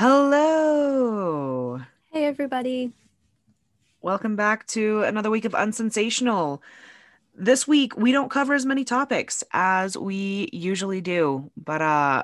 [0.00, 1.78] Hello.
[2.10, 2.94] Hey, everybody.
[4.00, 6.62] Welcome back to another week of Unsensational.
[7.34, 12.22] This week we don't cover as many topics as we usually do, but uh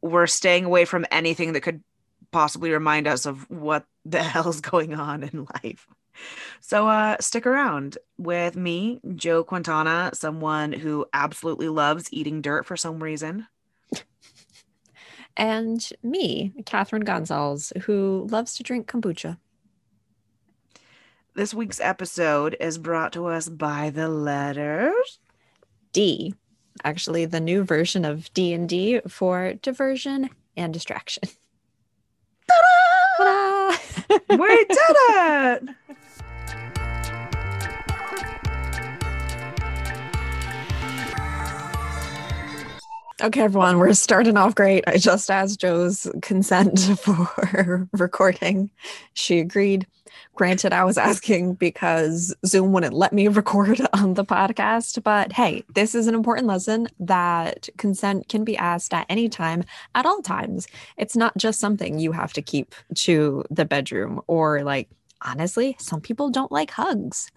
[0.00, 1.84] we're staying away from anything that could
[2.30, 5.86] possibly remind us of what the hell's going on in life.
[6.62, 12.78] So uh stick around with me, Jo Quintana, someone who absolutely loves eating dirt for
[12.78, 13.46] some reason.
[15.36, 19.38] And me, Katharine Gonzalez, who loves to drink kombucha.
[21.34, 25.18] This week's episode is brought to us by the letters
[25.92, 26.34] D.
[26.84, 31.22] Actually, the new version of D&D for diversion and distraction.
[32.48, 33.76] Ta-da!
[34.28, 35.68] We did it!
[43.22, 44.84] Okay, everyone, we're starting off great.
[44.86, 48.70] I just asked Jo's consent for recording.
[49.14, 49.86] She agreed.
[50.34, 55.64] Granted, I was asking because Zoom wouldn't let me record on the podcast, but hey,
[55.74, 60.20] this is an important lesson that consent can be asked at any time, at all
[60.20, 60.68] times.
[60.98, 64.90] It's not just something you have to keep to the bedroom or like,
[65.22, 67.30] honestly, some people don't like hugs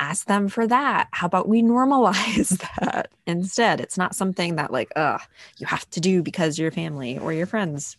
[0.00, 1.08] ask them for that.
[1.12, 2.48] How about we normalize
[2.80, 3.80] that instead?
[3.80, 5.18] It's not something that like, uh,
[5.58, 7.96] you have to do because your family or your friends.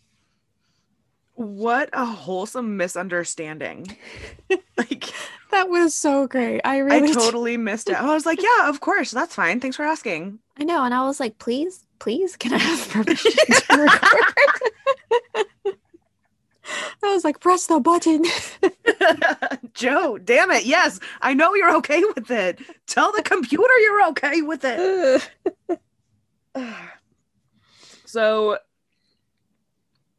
[1.36, 3.98] What a wholesome misunderstanding.
[4.78, 5.14] like
[5.52, 6.62] that was so great.
[6.64, 8.02] I really I totally missed it.
[8.02, 9.60] I was like, yeah, of course, that's fine.
[9.60, 10.40] Thanks for asking.
[10.58, 10.84] I know.
[10.84, 15.76] And I was like, please, please, can I have permission to record?
[17.04, 18.24] I was like, press the button.
[19.76, 20.66] Jo, damn it.
[20.66, 22.60] Yes, I know you're okay with it.
[22.88, 25.30] Tell the computer you're okay with it.
[28.06, 28.58] so,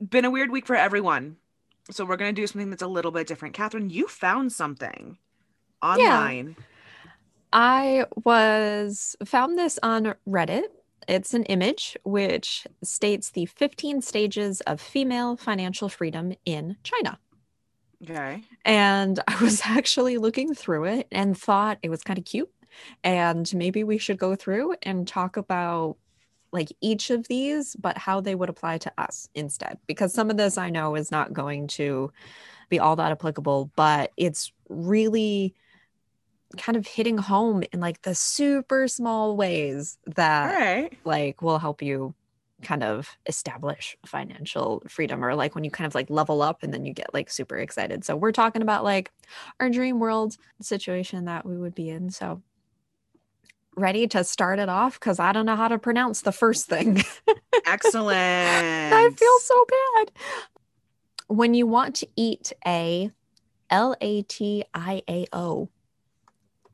[0.07, 1.37] been a weird week for everyone.
[1.91, 3.55] So, we're going to do something that's a little bit different.
[3.55, 5.19] Katharine, you found something
[5.83, 6.57] online.
[6.59, 6.65] Yeah.
[7.53, 10.65] I was found this on Reddit
[11.09, 17.19] it's an image which states the 15 stages of female financial freedom in China.
[18.09, 18.43] Okay.
[18.65, 22.51] And I was actually looking through it and thought it was kind of cute.
[23.03, 25.97] And maybe we should go through and talk about
[26.53, 29.79] like each of these, but how they would apply to us instead.
[29.87, 32.13] Because some of this I know is not going to
[32.69, 35.55] be all that applicable, but it's really
[36.57, 40.93] kind of hitting home in like the super small ways that right.
[41.05, 42.15] like will help you
[42.63, 46.73] kind of establish financial freedom or like when you kind of like level up and
[46.73, 48.05] then you get like super excited.
[48.05, 49.11] So we're talking about like
[49.61, 52.11] our dream world situation that we would be in.
[52.11, 52.43] So
[53.77, 57.03] ready to start it off because I don't know how to pronounce the first thing.
[57.67, 58.17] Excellent.
[58.17, 60.13] I feel so bad.
[61.29, 63.11] When you want to eat a
[63.69, 65.69] L A T I A O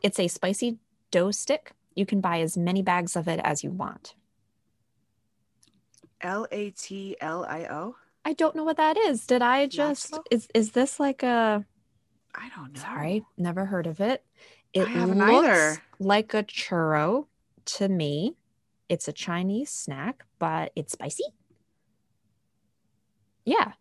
[0.02, 0.78] it's a spicy
[1.10, 1.72] dough stick.
[1.94, 4.14] You can buy as many bags of it as you want.
[6.22, 7.96] L A T L I O?
[8.24, 9.26] I don't know what that is.
[9.26, 11.64] Did I just is is this like a
[12.34, 12.80] I don't know.
[12.80, 14.24] Sorry, never heard of it.
[14.72, 15.82] It looks either.
[15.98, 17.26] like a churro
[17.66, 18.36] to me.
[18.88, 21.24] It's a Chinese snack, but it's spicy.
[23.44, 23.72] Yeah,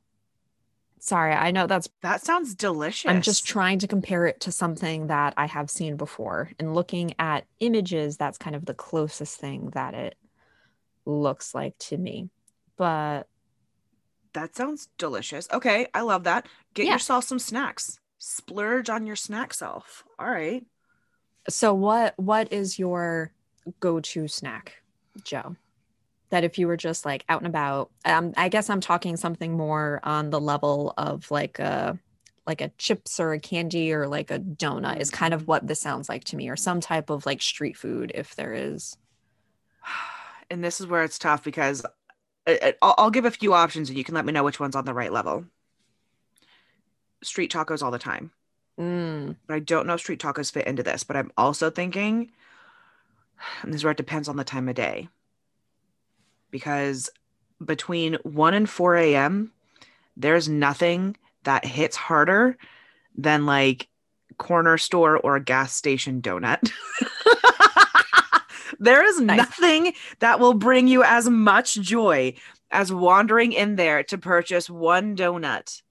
[1.04, 3.10] Sorry, I know that's that sounds delicious.
[3.10, 7.16] I'm just trying to compare it to something that I have seen before and looking
[7.18, 10.16] at images, that's kind of the closest thing that it
[11.06, 12.30] looks like to me.
[12.78, 13.28] But
[14.34, 15.48] that sounds delicious.
[15.52, 16.48] Okay, I love that.
[16.74, 16.94] Get Yeah.
[16.94, 18.00] yourself some snacks.
[18.18, 20.04] Splurge on your snack self.
[20.20, 20.66] All right.
[21.50, 23.34] so what what is your
[23.80, 24.84] go-to snack,
[25.24, 25.56] Jo?
[26.30, 29.58] That if you were just like out and about, um, I guess I'm talking something
[29.58, 31.98] more on the level of like a
[32.48, 35.80] like a chips or a candy or like a donut is kind of what this
[35.80, 38.96] sounds like to me, or some type of like street food if there is.
[40.52, 41.84] And this is where it's tough because
[42.46, 44.60] I- I- I'll, I'll give a few options and you can let me know which
[44.60, 45.46] one's on the right level.
[47.24, 48.32] Street tacos all the time.
[48.80, 51.04] Mm, But I don't know if street tacos fit into this.
[51.04, 52.32] But I'm also thinking,
[53.62, 55.08] and this is where it depends on the time of day.
[56.50, 57.10] Because
[57.64, 59.52] between 1 and 4 a.m.,
[60.18, 62.58] there's nothing that hits harder
[63.16, 63.88] than like
[64.38, 66.72] corner store or a gas station donut.
[68.82, 69.38] there is Nice.
[69.38, 72.34] nothing that will bring you as much joy
[72.72, 75.82] as wandering in there to purchase one donut.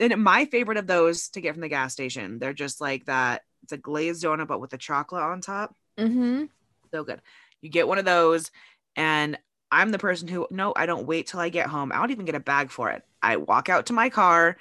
[0.00, 3.42] And my favorite of those to get from the gas station, they're just like that.
[3.62, 5.76] It's a glazed donut, but with the chocolate on top.
[5.98, 6.44] mm-hmm.
[6.92, 7.20] So good.
[7.60, 8.50] You get one of those,
[8.96, 9.38] and
[9.70, 11.92] I'm the person who, no, I don't wait till I get home.
[11.92, 13.02] I don't even get a bag for it.
[13.22, 14.56] I walk out to my car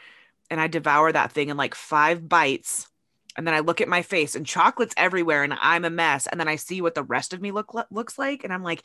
[0.50, 2.88] and I devour that thing in like five bites.
[3.38, 6.28] And then I look at my face and chocolate's everywhere and I'm a mess.
[6.28, 8.44] And then I see what the rest of me look looks like.
[8.44, 8.84] And I'm like,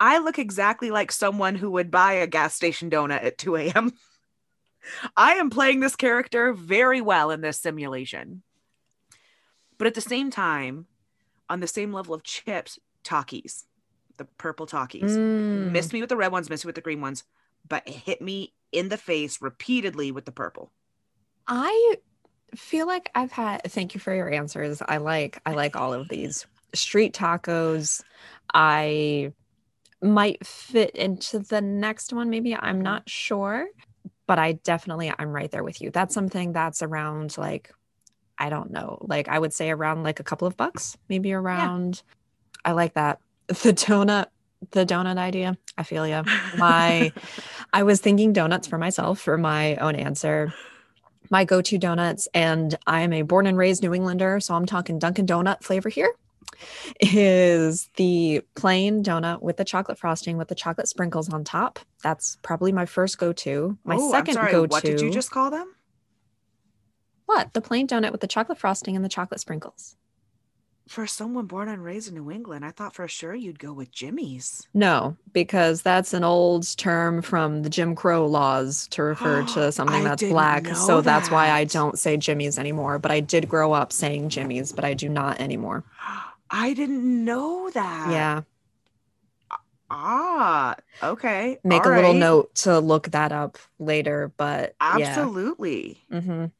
[0.00, 3.92] I look exactly like someone who would buy a gas station donut at 2 a.m.
[5.16, 8.42] I am playing this character very well in this simulation.
[9.76, 10.86] But at the same time,
[11.48, 13.64] on the same level of chips, Takis,
[14.18, 15.10] the purple Takis.
[15.10, 15.70] Mm.
[15.72, 17.24] missed me with the red ones, missed me with the green ones,
[17.66, 20.72] but it hit me in the face repeatedly with the purple.
[21.46, 21.96] I
[22.54, 24.82] feel like I've had thank you for your answers.
[24.86, 26.46] I like I like all of these.
[26.74, 28.02] Street tacos,
[28.52, 29.32] I
[30.02, 32.54] might fit into the next one maybe.
[32.54, 32.82] I'm mm-hmm.
[32.82, 33.66] not sure,
[34.26, 35.90] but I definitely I'm right there with you.
[35.90, 37.72] That's something that's around like
[38.38, 38.98] I don't know.
[39.00, 42.02] Like I would say around like a couple of bucks, maybe around
[42.64, 43.20] I like that.
[43.48, 44.26] The donut
[44.72, 45.56] the donut idea.
[45.78, 46.22] I feel you.
[46.58, 47.12] My
[47.72, 50.52] I was thinking donuts for myself for my own answer.
[51.30, 54.66] My go to donuts, and I am a born and raised New Englander, so I'm
[54.66, 56.12] talking Dunkin' Donut flavor here,
[57.00, 61.78] is the plain donut with the chocolate frosting with the chocolate sprinkles on top.
[62.02, 63.76] That's probably my first go to.
[63.84, 64.70] My Oh, second sorry, go to.
[64.70, 65.74] What did you just call them?
[67.26, 67.52] What?
[67.52, 69.96] The plain donut with the chocolate frosting and the chocolate sprinkles.
[70.88, 73.92] For someone born and raised in New England, I thought for sure you'd go with
[73.92, 74.66] jimmies.
[74.72, 80.02] No, because that's an old term from the Jim Crow laws to refer to something
[80.02, 80.66] that's black.
[80.74, 82.98] So that's why I don't say jimmies anymore.
[82.98, 85.84] But I did grow up saying jimmies, but I do not anymore.
[86.50, 88.10] I didn't know that.
[88.10, 88.42] yeah.
[89.90, 91.58] Ah, okay.
[91.64, 92.18] Make All a little right.
[92.18, 94.32] note to look that up later.
[94.36, 95.98] But absolutely.
[96.10, 96.16] yeah.
[96.16, 96.52] Absolutely.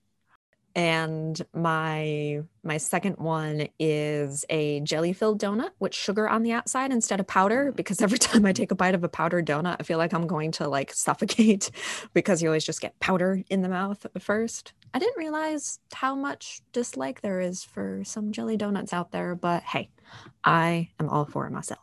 [0.79, 6.93] And my my second one is a jelly filled donut with sugar on the outside
[6.93, 7.73] instead of powder.
[7.73, 10.29] Because every time I take a bite of a powdered donut, I feel like I'm
[10.29, 11.73] going to like suffocate
[12.15, 14.73] because you always just get powder in the mouth first.
[14.95, 19.65] I didn't realize how much dislike there is for some jelly donuts out there, but
[19.65, 19.91] hey,
[20.45, 21.83] I am all for it myself.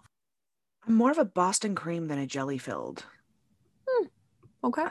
[0.87, 3.03] I'm more of a Boston cream than a jelly filled.
[3.85, 4.05] hmm.
[4.63, 4.87] Okay.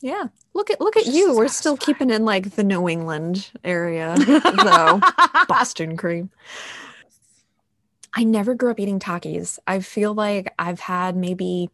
[0.00, 0.28] Yeah.
[0.54, 1.36] Look at look at you.
[1.36, 4.16] We're still keeping in like the New England area.
[4.26, 5.00] though.
[5.48, 6.30] Boston cream.
[8.14, 9.58] I never grew up eating Takis.
[9.66, 11.70] I feel like I've had maybe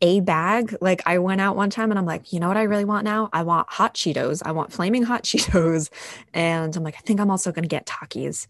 [0.00, 0.76] a bag.
[0.80, 3.04] Like I went out one time and I'm like, you know what I really want
[3.04, 3.28] now?
[3.32, 4.42] I want hot Cheetos.
[4.44, 5.90] I want flaming hot Cheetos.
[6.34, 8.46] And I'm like, I think I'm also going to get Takis.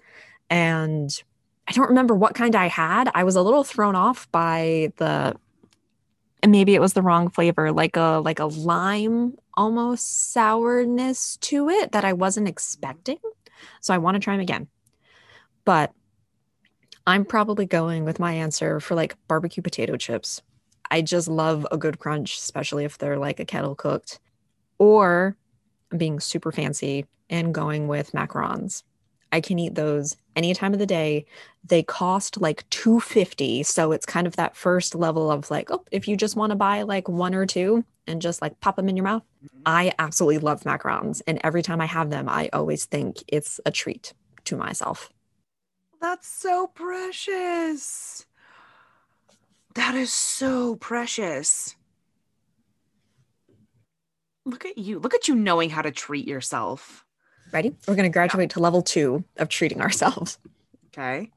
[0.50, 1.10] And
[1.68, 3.10] I don't remember what kind I had.
[3.14, 5.36] I was a little thrown off by the
[6.42, 11.68] and maybe it was the wrong flavor, like a like a lime almost sourness to
[11.68, 13.18] it that I wasn't expecting.
[13.80, 14.68] So I want to try them again.
[15.64, 15.92] But
[17.06, 20.42] I'm probably going with my answer for like barbecue potato chips.
[20.90, 24.20] I just love a good crunch, especially if they're like a kettle cooked.
[24.78, 25.36] Or
[25.90, 28.82] I'm being super fancy and going with macarons.
[29.36, 31.26] I can eat those any time of the day.
[31.62, 36.08] They cost like 250, so it's kind of that first level of like, oh, if
[36.08, 38.96] you just want to buy like one or two and just like pop them in
[38.96, 39.22] your mouth.
[39.44, 39.62] Mm-hmm.
[39.66, 43.70] I absolutely love macarons, and every time I have them, I always think it's a
[43.70, 44.14] treat
[44.46, 45.10] to myself.
[46.00, 48.24] That's so precious.
[49.74, 51.76] That is so precious.
[54.46, 54.98] Look at you.
[54.98, 57.05] Look at you knowing how to treat yourself.
[57.56, 57.74] Ready?
[57.88, 60.38] We're going to graduate to level two of treating ourselves.
[60.88, 61.30] Okay.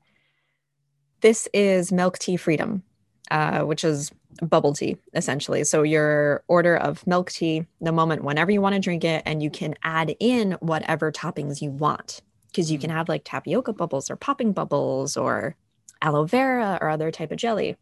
[1.21, 2.83] This is milk tea freedom,
[3.31, 4.11] uh, which is
[4.41, 5.63] bubble tea essentially.
[5.63, 9.41] So your order of milk tea, the moment whenever you want to drink it, and
[9.41, 14.09] you can add in whatever toppings you want because you can have like tapioca bubbles
[14.09, 15.55] or popping bubbles or
[16.01, 17.77] aloe vera or other type of jelly.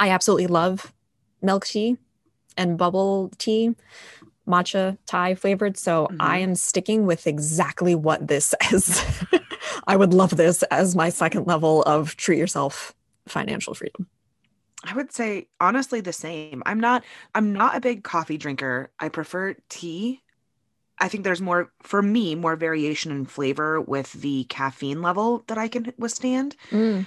[0.00, 0.94] I absolutely love
[1.42, 1.98] milk tea
[2.56, 3.74] and bubble tea,
[4.46, 5.76] matcha Thai flavored.
[5.76, 6.16] So Mhm.
[6.20, 9.04] I am sticking with exactly what this says.
[9.86, 12.94] I would love this as my second level of treat yourself
[13.26, 14.06] financial freedom.
[14.86, 16.62] I would say honestly the same.
[16.66, 18.90] I'm not I'm not a big coffee drinker.
[18.98, 20.20] I prefer tea.
[20.98, 25.58] I think there's more for me more variation in flavor with the caffeine level that
[25.58, 26.54] I can withstand.
[26.70, 27.06] Mm.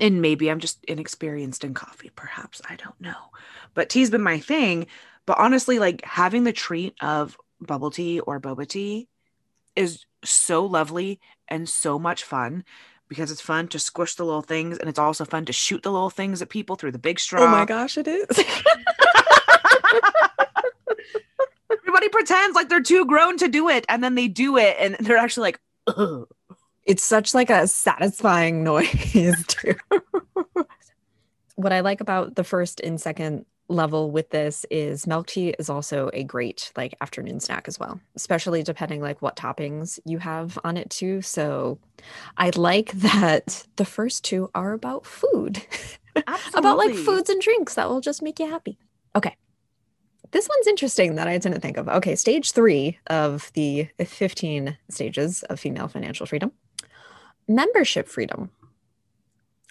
[0.00, 2.62] And maybe I'm just inexperienced in coffee, perhaps.
[2.68, 3.16] I don't know.
[3.74, 4.86] But tea's been my thing.
[5.28, 9.08] But honestly, like having the treat of bubble tea or boba tea
[9.76, 12.64] is so lovely and so much fun
[13.08, 15.92] because it's fun to squish the little things and it's also fun to shoot the
[15.92, 17.42] little things at people through the big straw.
[17.42, 18.24] Oh my gosh, it is.
[21.70, 24.96] Everybody pretends like they're too grown to do it and then they do it and
[24.98, 26.26] they're actually like, Ugh.
[26.86, 29.74] it's such like a satisfying noise too.
[31.56, 35.68] what I like about the first and second level with this is milk tea is
[35.68, 40.58] also a great like afternoon snack as well especially depending like what toppings you have
[40.64, 41.20] on it too.
[41.22, 41.78] So
[42.36, 45.64] i like that the first two are about food
[46.54, 48.78] about like foods and drinks that will just make you happy.
[49.14, 49.36] Okay.
[50.30, 51.88] This one's interesting that i didn't think of.
[51.88, 56.52] Okay stage three of the 15 stages of female financial freedom.
[57.46, 58.50] Membership freedom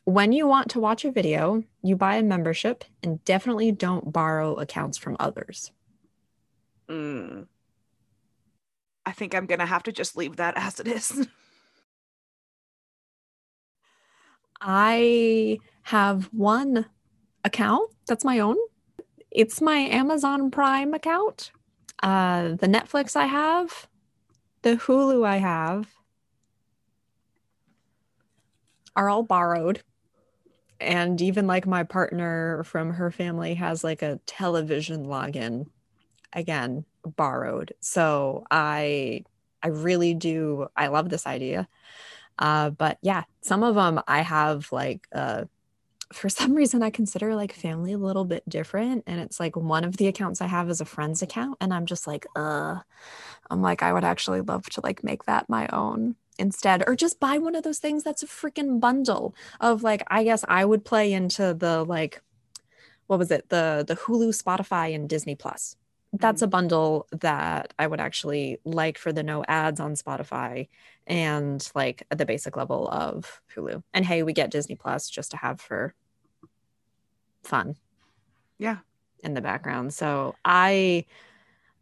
[0.07, 4.55] when you want to watch a video, you buy a membership and definitely don't borrow
[4.55, 5.73] accounts from others.
[6.89, 7.47] Mm.
[9.05, 11.27] I think I'm going to have to just leave that as it is.
[14.61, 16.85] I have one
[17.43, 18.55] account that's my own.
[19.29, 21.51] It's my Amazon Prime account.
[22.01, 23.89] Uh, the Netflix I have,
[24.61, 25.89] the Hulu I have
[28.95, 29.83] are all borrowed
[30.79, 35.67] and even like my partner from her family has like a television login
[36.33, 37.73] again borrowed.
[37.79, 39.23] So i
[39.63, 41.67] i really do i love this idea.
[42.39, 45.45] Uh but yeah some of them i have like uh
[46.13, 49.83] for some reason i consider like family a little bit different and it's like one
[49.83, 52.77] of the accounts i have is a friend's account and i'm just like uh
[53.49, 57.19] i'm like i would actually love to like make that my own instead or just
[57.19, 60.85] buy one of those things that's a freaking bundle of like i guess i would
[60.85, 62.21] play into the like
[63.07, 63.49] what was it?
[63.49, 65.75] The the hulu spotify and disney plus.
[66.13, 66.51] That's a mm-hmm.
[66.51, 70.67] bundle that i would actually like for the no ads on spotify
[71.05, 73.81] and like at the basic level of hulu.
[73.93, 75.95] And hey we get disney plus just to have for
[77.43, 77.75] fun.
[78.57, 78.77] Yeah.
[79.23, 79.93] In the background.
[79.93, 81.05] So i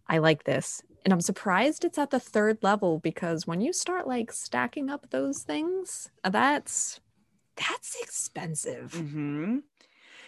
[0.08, 4.08] i like this and I'm surprised it's at the third level because when you start
[4.08, 7.00] like stacking up those things, uh, that's
[7.56, 8.94] that's expensive.
[8.94, 9.60] Mm-hmm.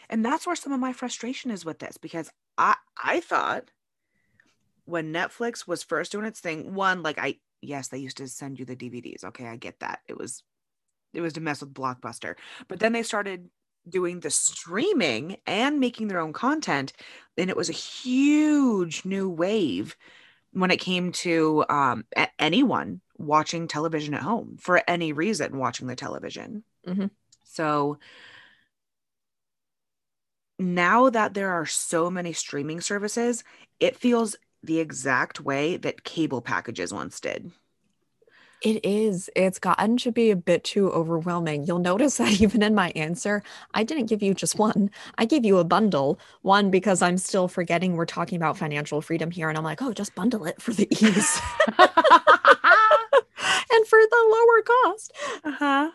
[0.09, 2.29] And that's where some of my frustration is with this because
[2.59, 3.71] I I thought
[4.85, 8.59] when Netflix was first doing its thing, one like I yes they used to send
[8.59, 9.23] you the DVDs.
[9.23, 10.01] Okay, I get that.
[10.07, 10.43] It was
[11.11, 12.35] it was to mess with Blockbuster,
[12.67, 13.49] but then they started
[13.89, 16.93] doing the streaming and making their own content,
[17.35, 19.97] and it was a huge new wave
[20.51, 22.05] when it came to um,
[22.39, 26.63] anyone watching television at home for any reason watching the television.
[26.87, 27.07] Mm-hmm.
[27.43, 27.97] So
[30.59, 33.43] now that there are so many streaming services,
[33.79, 37.51] it feels the exact way that cable packages once did.
[38.63, 39.29] It is.
[39.35, 41.65] It's gotten to be a bit too overwhelming.
[41.65, 44.89] You'll notice that even in my answer, I didn't give you just one.
[45.17, 46.19] I gave you a bundle.
[46.41, 49.49] One, because I'm still forgetting we're talking about financial freedom here.
[49.49, 51.39] And I'm like, oh, just bundle it for the ease
[51.77, 51.87] and
[53.87, 55.13] for the lower cost.
[55.43, 55.91] Uh-huh.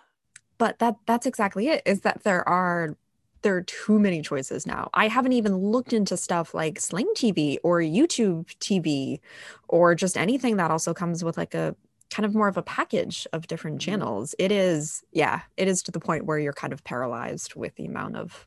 [0.58, 2.96] But that that's exactly it, is that there are
[3.42, 4.88] there are too many choices now.
[4.94, 9.18] I haven't even looked into stuff like Sling TV or YouTube TV
[9.68, 11.74] or just anything that also comes with like a
[12.12, 13.90] kind of more of a package of different mm-hmm.
[13.90, 14.34] channels.
[14.38, 17.86] It is, yeah, it is to the point where you're kind of paralyzed with the
[17.86, 18.46] amount of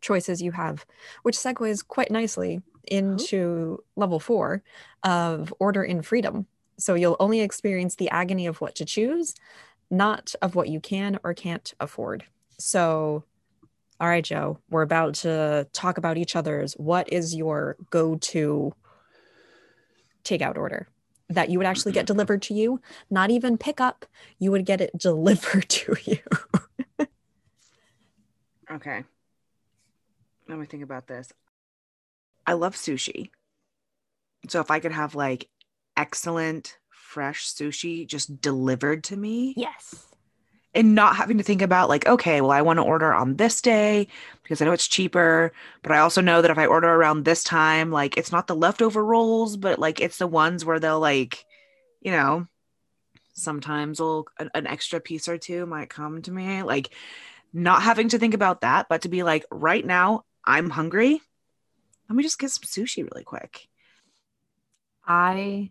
[0.00, 0.86] choices you have,
[1.22, 4.62] which segues quite nicely into level four
[5.02, 6.46] of order in freedom.
[6.78, 9.34] So you'll only experience the agony of what to choose,
[9.90, 12.24] not of what you can or can't afford.
[12.58, 13.24] So,
[14.00, 16.74] all right, Jo, we're about to talk about each other's.
[16.74, 18.72] What is your go to
[20.24, 20.88] takeout order?
[21.28, 22.80] That you would actually get delivered to you,
[23.10, 24.06] not even pick up,
[24.38, 26.18] you would get it delivered to you.
[28.70, 29.04] okay.
[30.48, 31.32] Let me think about this.
[32.46, 33.30] I love sushi.
[34.48, 35.48] So if I could have like
[35.96, 39.52] excellent fresh sushi just delivered to me.
[39.56, 40.07] Yes
[40.74, 43.60] and not having to think about like okay well i want to order on this
[43.62, 44.06] day
[44.42, 47.42] because i know it's cheaper but i also know that if i order around this
[47.42, 51.44] time like it's not the leftover rolls but like it's the ones where they'll like
[52.00, 52.46] you know
[53.32, 56.94] sometimes will an, an extra piece or two might come to me like
[57.52, 61.20] not having to think about that but to be like right now i'm hungry.
[62.08, 63.68] Let me just get some sushi really quick.
[65.06, 65.70] I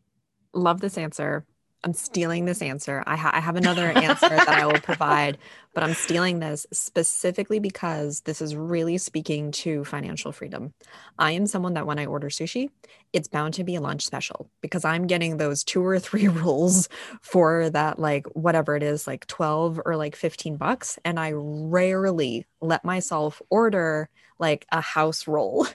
[0.54, 1.46] love this answer
[1.88, 3.02] I'm stealing this answer.
[3.08, 5.38] I, ha- I have another answer that I will provide,
[5.74, 10.74] but I'm stealing this specifically because this is really speaking to financial freedom.
[11.18, 12.72] I am someone that when I order sushi,
[13.14, 16.90] it's bound to be a lunch special because I'm getting those two or three rolls
[17.22, 21.00] for that, like whatever it is, like 12 or like 15 bucks.
[21.06, 25.68] And I rarely let myself order like a house roll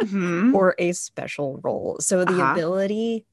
[0.00, 0.54] mm-hmm.
[0.56, 1.98] or a special roll.
[2.00, 2.52] So the uh-huh.
[2.52, 3.26] ability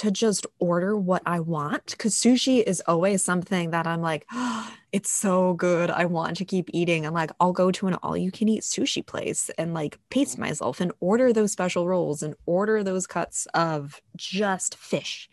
[0.00, 4.72] to just order what I want because sushi is always something that I'm like, oh,
[4.92, 5.90] it's so good.
[5.90, 7.04] I want to keep eating.
[7.04, 10.38] And like, I'll go to an all you can eat sushi place and like pace
[10.38, 15.28] myself and order those special rolls and order those cuts of just fish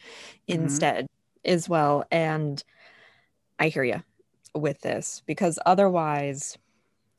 [0.50, 0.62] mm-hmm.
[0.62, 1.08] instead
[1.46, 2.04] as well.
[2.12, 2.62] And
[3.58, 4.04] I hear you
[4.54, 6.58] with this because otherwise,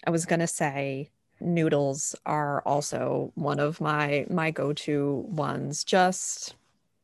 [0.06, 1.08] I was going to say,
[1.40, 6.56] noodles are also one of my my go-to ones just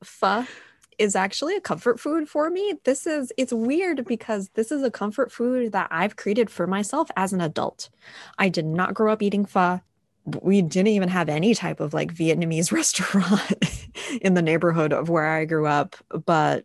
[0.07, 0.47] pho
[0.99, 2.75] is actually a comfort food for me.
[2.85, 7.11] This is it's weird because this is a comfort food that I've created for myself
[7.17, 7.91] as an adult.
[8.39, 9.81] I did not grow up eating pho.
[10.41, 13.55] We didn't even have any type of like Vietnamese restaurant
[14.21, 16.65] in the neighborhood of where I grew up, but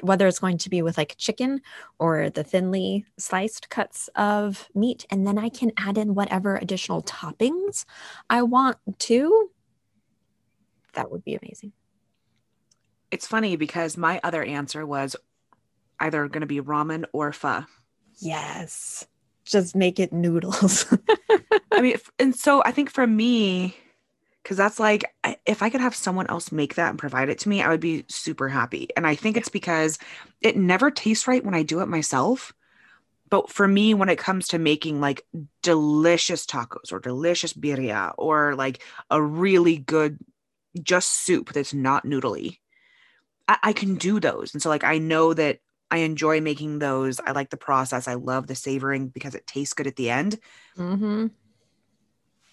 [0.00, 1.60] whether it's going to be with like chicken
[1.98, 7.02] or the thinly sliced cuts of meat and then I can add in whatever additional
[7.02, 7.84] toppings
[8.30, 9.50] I want to
[10.94, 11.72] that would be amazing
[13.12, 15.14] it's funny because my other answer was
[16.00, 17.64] either going to be ramen or pho.
[18.18, 19.06] Yes.
[19.44, 20.86] Just make it noodles.
[21.72, 23.76] I mean, and so I think for me,
[24.42, 25.04] because that's like,
[25.46, 27.80] if I could have someone else make that and provide it to me, I would
[27.80, 28.88] be super happy.
[28.96, 29.98] And I think it's because
[30.40, 32.52] it never tastes right when I do it myself.
[33.28, 35.24] But for me, when it comes to making like
[35.62, 40.18] delicious tacos or delicious birria or like a really good
[40.82, 42.58] just soup that's not noodly,
[43.48, 44.54] I, I can do those.
[44.54, 45.58] And so like I know that
[45.90, 47.20] I enjoy making those.
[47.20, 48.08] I like the process.
[48.08, 50.38] I love the savoring because it tastes good at the end.
[50.78, 51.26] Mm-hmm.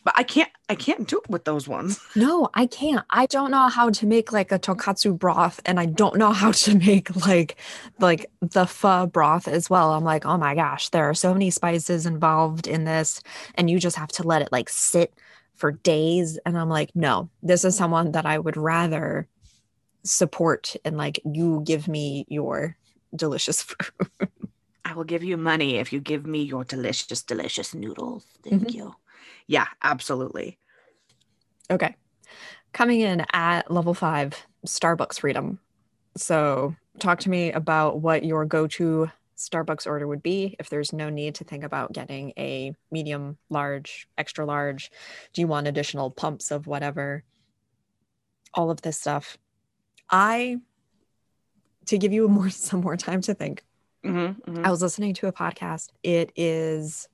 [0.03, 1.99] But I can't I can't do it with those ones.
[2.15, 3.05] No, I can't.
[3.09, 6.51] I don't know how to make like a tonkatsu broth and I don't know how
[6.51, 7.57] to make like
[7.99, 9.93] like the pho broth as well.
[9.93, 13.21] I'm like, oh my gosh, there are so many spices involved in this,
[13.55, 15.13] and you just have to let it like sit
[15.55, 16.39] for days.
[16.45, 19.27] And I'm like, no, this is someone that I would rather
[20.09, 22.75] support and like you give me your
[23.15, 24.09] delicious food.
[24.83, 28.25] I will give you money if you give me your delicious, delicious noodles.
[28.43, 28.77] Thank mm-hmm.
[28.77, 28.95] you.
[29.47, 30.57] Yeah, absolutely.
[31.69, 31.95] Okay.
[32.73, 35.59] Coming in at level five, Starbucks freedom.
[36.17, 40.91] So, talk to me about what your go to Starbucks order would be if there's
[40.91, 44.91] no need to think about getting a medium, large, extra large.
[45.33, 47.23] Do you want additional pumps of whatever?
[48.53, 49.37] All of this stuff.
[50.09, 50.57] I,
[51.85, 53.63] to give you more some more time to think,
[54.03, 54.65] mm-hmm, mm-hmm.
[54.65, 55.89] I was listening to a podcast.
[56.03, 57.07] It is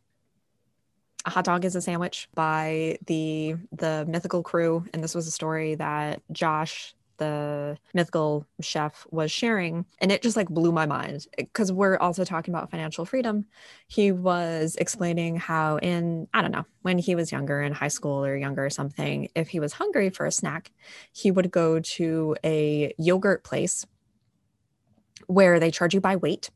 [1.25, 5.31] a hot dog is a sandwich by the the mythical crew, and this was a
[5.31, 11.27] story that Josh the mythical chef was sharing and it just like blew my mind
[11.37, 13.45] because we're also talking about financial freedom
[13.87, 18.23] he was explaining how in i don't know when he was younger in high school
[18.23, 20.71] or younger or something if he was hungry for a snack
[21.11, 23.85] he would go to a yogurt place
[25.27, 26.49] where they charge you by weight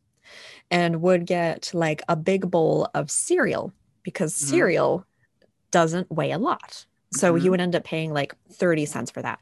[0.72, 4.50] and would get like a big bowl of cereal because mm-hmm.
[4.50, 5.06] cereal
[5.72, 7.44] doesn't weigh a lot so mm-hmm.
[7.44, 9.40] he would end up paying like 30 cents for that.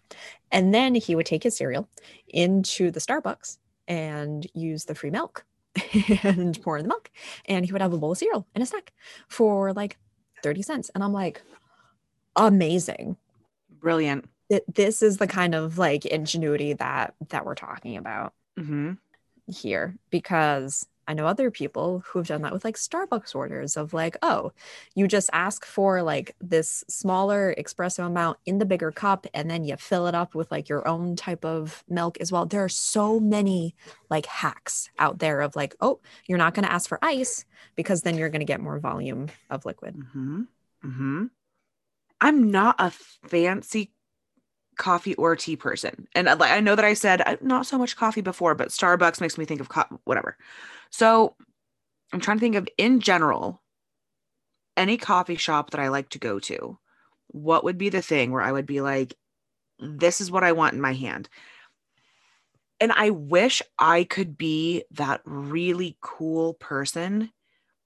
[0.51, 1.87] And then he would take his cereal
[2.27, 5.45] into the Starbucks and use the free milk
[6.23, 7.11] and pour in the milk.
[7.45, 8.93] And he would have a bowl of cereal and a snack
[9.27, 9.97] for like
[10.43, 10.91] 30 cents.
[10.95, 11.41] And I'm like,
[12.35, 13.17] amazing.
[13.69, 14.25] Brilliant.
[14.73, 18.93] this is the kind of like ingenuity that that we're talking about mm-hmm.
[19.45, 24.17] here because I know other people who've done that with like Starbucks orders of like,
[24.21, 24.51] oh,
[24.95, 29.63] you just ask for like this smaller espresso amount in the bigger cup and then
[29.63, 32.45] you fill it up with like your own type of milk as well.
[32.45, 33.75] There are so many
[34.09, 38.01] like hacks out there of like, oh, you're not going to ask for ice because
[38.01, 39.95] then you're going to get more volume of liquid.
[39.95, 40.41] Mm-hmm.
[40.85, 41.25] Mm-hmm.
[42.19, 43.91] I'm not a fancy
[44.77, 46.07] coffee or tea person.
[46.15, 49.45] And I know that I said not so much coffee before, but Starbucks makes me
[49.45, 50.37] think of co- whatever.
[50.89, 51.35] So
[52.13, 53.61] I'm trying to think of in general
[54.75, 56.77] any coffee shop that I like to go to.
[57.27, 59.15] What would be the thing where I would be like,
[59.79, 61.29] this is what I want in my hand?
[62.79, 67.31] And I wish I could be that really cool person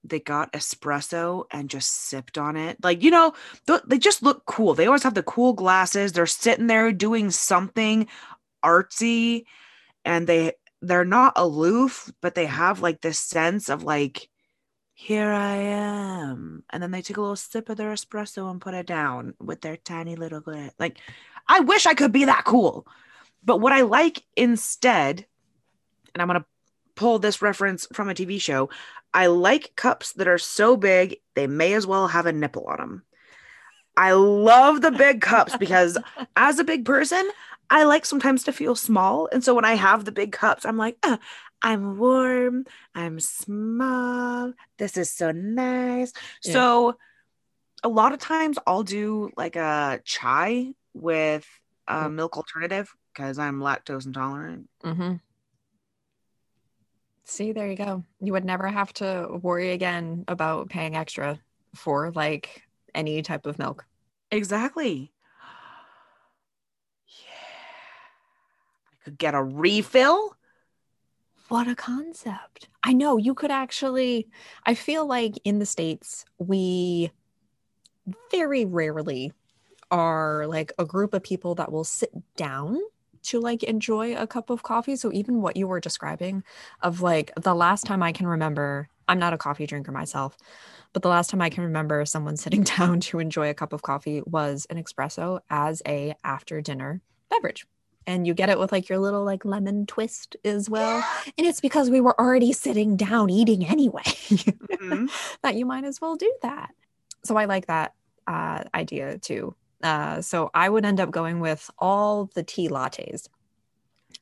[0.04, 2.76] that got espresso and just sipped on it.
[2.82, 3.32] Like, you know,
[3.66, 4.74] th- they just look cool.
[4.74, 6.12] They always have the cool glasses.
[6.12, 8.06] They're sitting there doing something
[8.64, 9.44] artsy
[10.04, 12.84] and they they're not aloof, but they have mm-hmm.
[12.84, 14.28] like this sense of like
[14.94, 16.64] here I am.
[16.70, 19.62] And then they take a little sip of their espresso and put it down with
[19.62, 20.72] their tiny little glass.
[20.78, 20.98] Like
[21.48, 22.86] I wish I could be that cool.
[23.42, 25.26] But what I like instead
[26.14, 26.46] and I'm going to
[26.94, 28.70] pull this reference from a TV show.
[29.14, 32.78] I like cups that are so big they may as well have a nipple on
[32.78, 33.02] them.
[33.96, 35.98] I love the big cups because
[36.36, 37.28] as a big person,
[37.70, 39.28] I like sometimes to feel small.
[39.32, 41.18] And so when I have the big cups, I'm like, uh,
[41.62, 44.52] I'm warm, I'm small.
[44.78, 46.12] This is so nice.
[46.44, 46.52] Yeah.
[46.52, 46.96] So
[47.84, 51.46] a lot of times I'll do like a chai with
[51.88, 52.14] a Mm.
[52.14, 54.68] milk alternative because I'm lactose intolerant.
[54.84, 55.14] Mm-hmm.
[57.24, 58.04] See, there you go.
[58.20, 61.38] You would never have to worry again about paying extra
[61.74, 62.62] for like
[62.94, 63.86] any type of milk.
[64.30, 65.12] Exactly.
[67.06, 67.32] Yeah.
[68.90, 70.36] I could get a refill.
[71.48, 72.68] What a concept.
[72.82, 74.28] I know you could actually,
[74.64, 77.12] I feel like in the States, we
[78.30, 79.32] very rarely
[79.90, 82.78] are like a group of people that will sit down
[83.24, 84.96] to like enjoy a cup of coffee.
[84.96, 86.42] So even what you were describing
[86.80, 90.36] of like the last time I can remember, I'm not a coffee drinker myself,
[90.92, 93.82] but the last time I can remember someone sitting down to enjoy a cup of
[93.82, 97.66] coffee was an espresso as a after dinner beverage.
[98.06, 101.04] And you get it with like your little like lemon twist as well.
[101.38, 105.08] And it's because we were already sitting down eating anyway Mhm.
[105.42, 106.70] that you might as well do that.
[107.24, 107.94] So I like that
[108.26, 109.54] uh, idea too.
[109.82, 113.28] Uh, so I would end up going with all the tea lattes.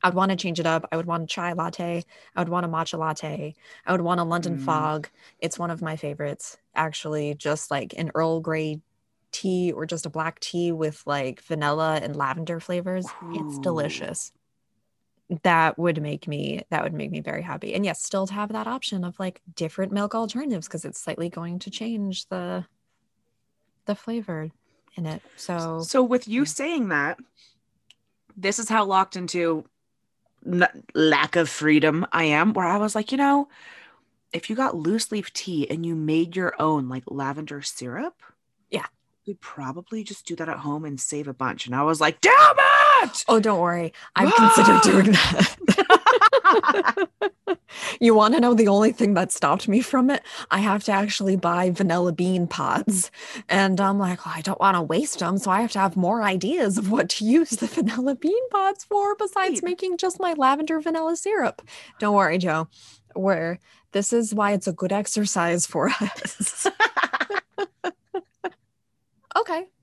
[0.03, 0.87] I'd want to change it up.
[0.91, 2.03] I would want a chai latte.
[2.35, 3.55] I would want a matcha latte.
[3.85, 4.61] I would want a London Mm.
[4.61, 5.09] fog.
[5.39, 7.35] It's one of my favorites, actually.
[7.35, 8.81] Just like an Earl Grey
[9.31, 13.15] tea or just a black tea with like vanilla and lavender flavors.
[13.31, 14.33] It's delicious.
[15.43, 17.73] That would make me that would make me very happy.
[17.73, 21.29] And yes, still to have that option of like different milk alternatives because it's slightly
[21.29, 22.65] going to change the
[23.85, 24.49] the flavor
[24.95, 25.21] in it.
[25.35, 26.45] So So with you yeah.
[26.45, 27.19] saying that,
[28.35, 29.65] this is how locked into
[30.45, 32.53] n- lack of freedom I am.
[32.53, 33.47] Where I was like, you know,
[34.33, 38.15] if you got loose leaf tea and you made your own like lavender syrup,
[38.71, 38.87] Yeah.
[39.31, 41.65] You'd probably just do that at home and save a bunch.
[41.65, 42.33] And I was like, damn
[43.01, 43.23] it!
[43.29, 43.93] Oh, don't worry.
[44.13, 47.07] I've considered doing that.
[48.01, 50.21] you want to know the only thing that stopped me from it?
[50.51, 53.09] I have to actually buy vanilla bean pods.
[53.47, 55.37] And I'm like, oh, I don't want to waste them.
[55.37, 58.83] So I have to have more ideas of what to use the vanilla bean pods
[58.83, 59.63] for besides Right.
[59.63, 61.61] making just my lavender vanilla syrup.
[61.99, 62.67] Don't worry, Jo.
[63.15, 63.59] Where
[63.93, 66.67] this is why it's a good exercise for us.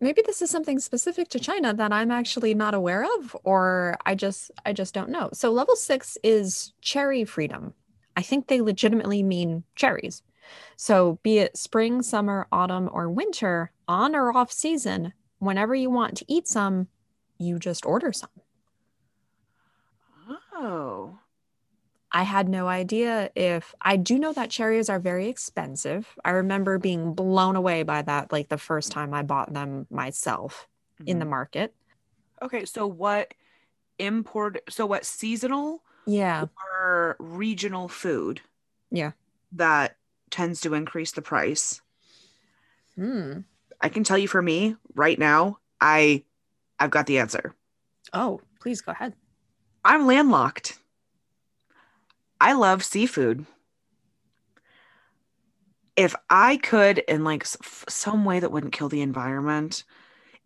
[0.00, 4.14] maybe this is something specific to china that i'm actually not aware of or i
[4.14, 5.30] just i just don't know.
[5.32, 7.74] So level six is cherry freedom.
[8.16, 10.22] I think they legitimately mean cherries.
[10.76, 16.16] So be it spring summer autumn or winter on or off season whenever you want
[16.18, 16.88] to eat some
[17.38, 18.30] you just order some.
[20.52, 21.18] Oh.
[22.10, 26.16] I had no idea if I do know that cherries are very expensive.
[26.24, 30.68] I remember being blown away by that like the first time I bought them myself
[31.06, 31.30] in the Mhm.
[31.30, 31.74] market.
[32.40, 33.34] Okay, so what
[33.98, 36.46] import so what seasonal Yeah.
[36.72, 38.40] or regional food
[38.90, 39.12] Yeah.
[39.52, 39.96] that
[40.30, 41.82] tends to increase the price?
[42.94, 43.40] Hmm.
[43.80, 46.24] I can tell you for me right now, I
[46.80, 47.54] I've got the answer.
[48.12, 49.14] Oh, please go ahead.
[49.84, 50.78] I'm landlocked.
[52.40, 53.46] I love seafood.
[55.96, 59.82] If I could, in like some way that wouldn't kill the environment,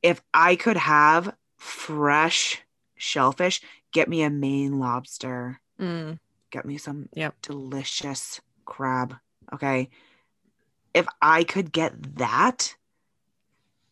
[0.02, 2.62] if I could have fresh
[2.96, 3.60] shellfish,
[3.92, 6.18] get me a Maine lobster, Mm.
[6.50, 7.34] get me some Yep.
[7.42, 9.16] delicious crab.
[9.52, 9.90] Okay.
[10.94, 12.74] If I could get that,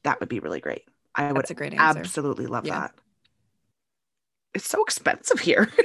[0.04, 0.84] that would be really great.
[1.14, 2.00] I would a great answer.
[2.00, 2.80] absolutely love Yeah.
[2.80, 2.94] that.
[4.54, 5.70] It's so expensive here.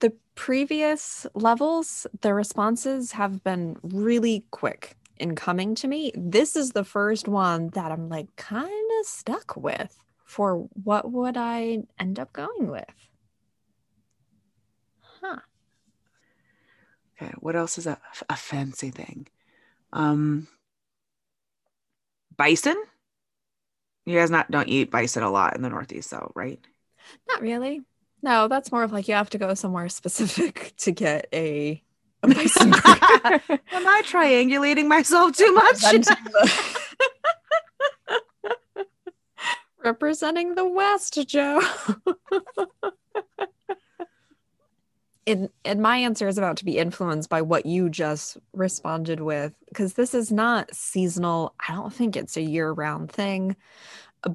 [0.00, 6.12] The previous levels, the responses have been really quick in coming to me.
[6.14, 11.36] This is the first one that I'm like kind of stuck with for what would
[11.36, 12.84] I end up going with?
[15.20, 15.38] Huh.
[17.20, 19.26] Okay, what else is a, a fancy thing?
[19.92, 20.48] Um,
[22.36, 22.76] bison.
[24.04, 26.60] You guys not don't eat bison a lot in the Northeast, though, right?
[27.26, 27.80] Not really.
[28.22, 31.82] No, that's more of like you have to go somewhere specific to get a,
[32.22, 32.80] a bison burger.
[33.72, 35.82] Am I triangulating myself too much?
[39.84, 41.60] Representing the- West, Jo.
[45.28, 49.52] and, and my answer is about to be influenced by what you just responded with
[49.68, 51.54] because this is not seasonal.
[51.68, 53.54] I don't think it's a year round thing,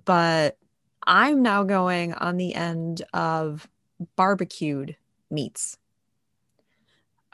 [0.06, 0.58] but
[1.06, 3.68] I'm now going on the end of
[4.16, 4.96] barbecued
[5.30, 5.78] meats.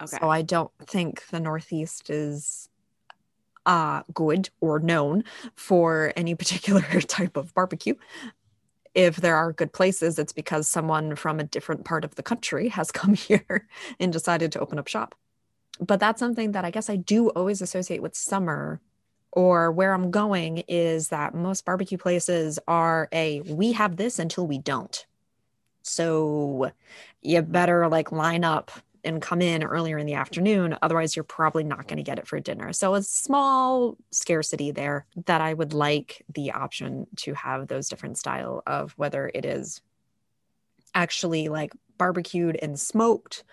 [0.02, 0.18] okay.
[0.20, 2.70] So I don't think the Northeast is
[3.66, 5.24] uh, good or known
[5.56, 7.96] for any particular type of barbecue.
[8.96, 12.70] If there are good places, it's because someone from a different part of the country
[12.70, 13.68] has come here
[14.00, 15.14] and decided to open up shop.
[15.80, 18.82] But that's something that I guess I do always associate with summer
[19.38, 24.48] or where I'm going is that most barbecue places are a we have this until
[24.48, 25.06] we don't.
[25.84, 26.72] So
[27.22, 28.72] you better like line up
[29.04, 30.76] and come in earlier in the afternoon.
[30.82, 32.74] Otherwise, you're probably not going to get it for dinner.
[32.74, 38.18] So, a small scarcity there that I would like the option to have those different
[38.18, 39.82] style of whether it is
[40.96, 43.44] actually like barbecued and smoked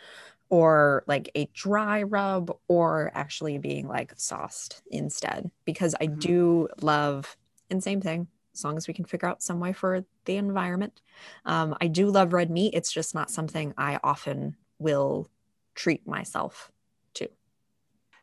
[0.55, 6.19] or like a dry rub or actually being like sauced instead because i mm-hmm.
[6.21, 7.37] do love
[7.71, 11.01] and same thing as long as we can figure out some way for the environment
[11.45, 15.29] um, i do love red meat it's just not something i often will
[15.75, 16.71] treat myself
[17.14, 17.29] to.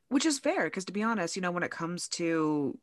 [0.10, 2.78] Which is fair because to be honest, you know, when it comes to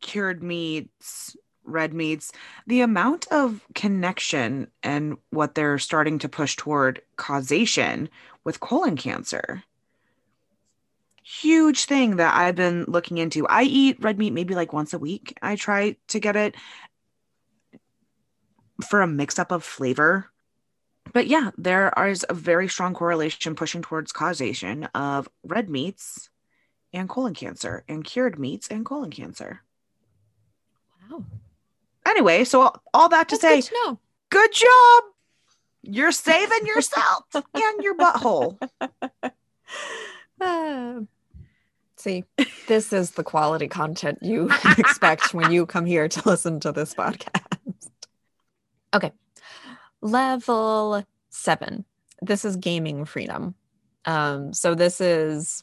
[0.00, 1.36] cured meats,
[1.68, 2.32] red meats,
[2.66, 8.08] the amount of connection and what they're starting to push toward causation
[8.44, 9.62] with colon cancer.
[11.22, 13.46] Huge thing that I've been looking into.
[13.46, 15.36] I eat red meat maybe like once a week.
[15.42, 16.56] I try to get it
[18.88, 20.30] for a mix up of flavor
[21.12, 26.28] but yeah, there is a very strong correlation pushing towards causation of red meats
[26.92, 29.62] and colon cancer and cured meats and colon cancer.
[31.10, 31.24] Wow.
[32.08, 33.98] Anyway, so all, all that to That's say, good, to
[34.30, 35.04] good job.
[35.82, 38.58] You're saving yourself and your butthole.
[40.40, 41.00] Uh,
[41.96, 42.24] see,
[42.66, 46.94] this is the quality content you expect when you come here to listen to this
[46.94, 47.90] podcast.
[48.94, 49.12] Okay,
[50.00, 51.84] level seven.
[52.22, 53.54] This is gaming freedom.
[54.04, 55.62] Um, so this is,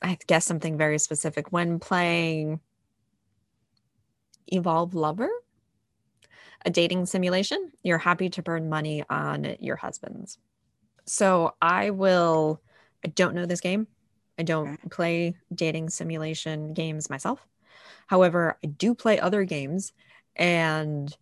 [0.00, 1.52] I guess, something very specific.
[1.52, 2.60] When playing
[4.48, 5.30] Evolve Lover,
[6.64, 10.38] a dating simulation, you're happy to burn money on your husbands.
[11.06, 12.60] So I will,
[13.04, 13.86] I don't know this game.
[14.38, 17.46] I don't play dating simulation games myself.
[18.06, 19.92] However, I do play other games
[20.36, 21.14] and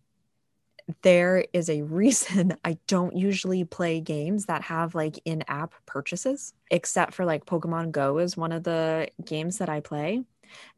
[1.01, 6.53] there is a reason I don't usually play games that have like in app purchases,
[6.71, 10.23] except for like Pokemon Go is one of the games that I play.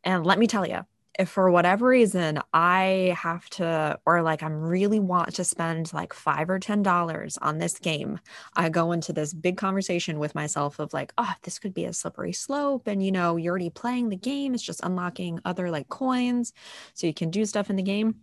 [0.04, 0.86] And let me tell you,
[1.20, 6.14] if for whatever reason I have to, or like I'm really want to spend like
[6.14, 8.20] five or ten dollars on this game,
[8.56, 11.94] I go into this big conversation with myself of like, oh, this could be a
[11.94, 12.88] slippery slope.
[12.88, 16.54] And you know, you're already playing the game, it's just unlocking other like coins
[16.94, 18.16] so you can do stuff in the game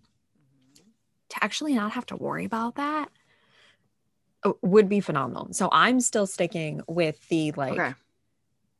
[1.28, 3.10] to actually not have to worry about that
[4.44, 5.48] uh, would be phenomenal.
[5.52, 7.94] So I'm still sticking with the like okay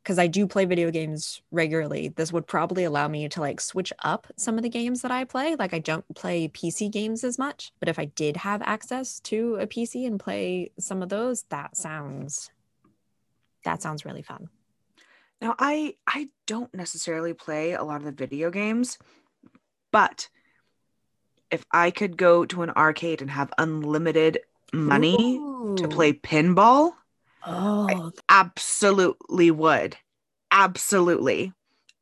[0.09, 3.93] because I do play video games regularly, this would probably allow me to like switch
[4.03, 5.55] up some of the games that I play.
[5.55, 9.57] Like I don't play PC games as much, but if I did have access to
[9.57, 12.51] a PC and play some of those, that sounds
[13.65, 14.49] that sounds really fun.
[15.43, 18.97] Now I I don't necessarily play a lot of the video games,
[19.93, 20.31] but
[21.51, 24.39] if I could go to an arcade and have unlimited
[24.73, 25.77] money Ooh.
[25.77, 26.95] to play pinball,
[27.47, 27.87] oh.
[27.89, 29.97] I absolutely would.
[30.51, 31.53] Absolutely.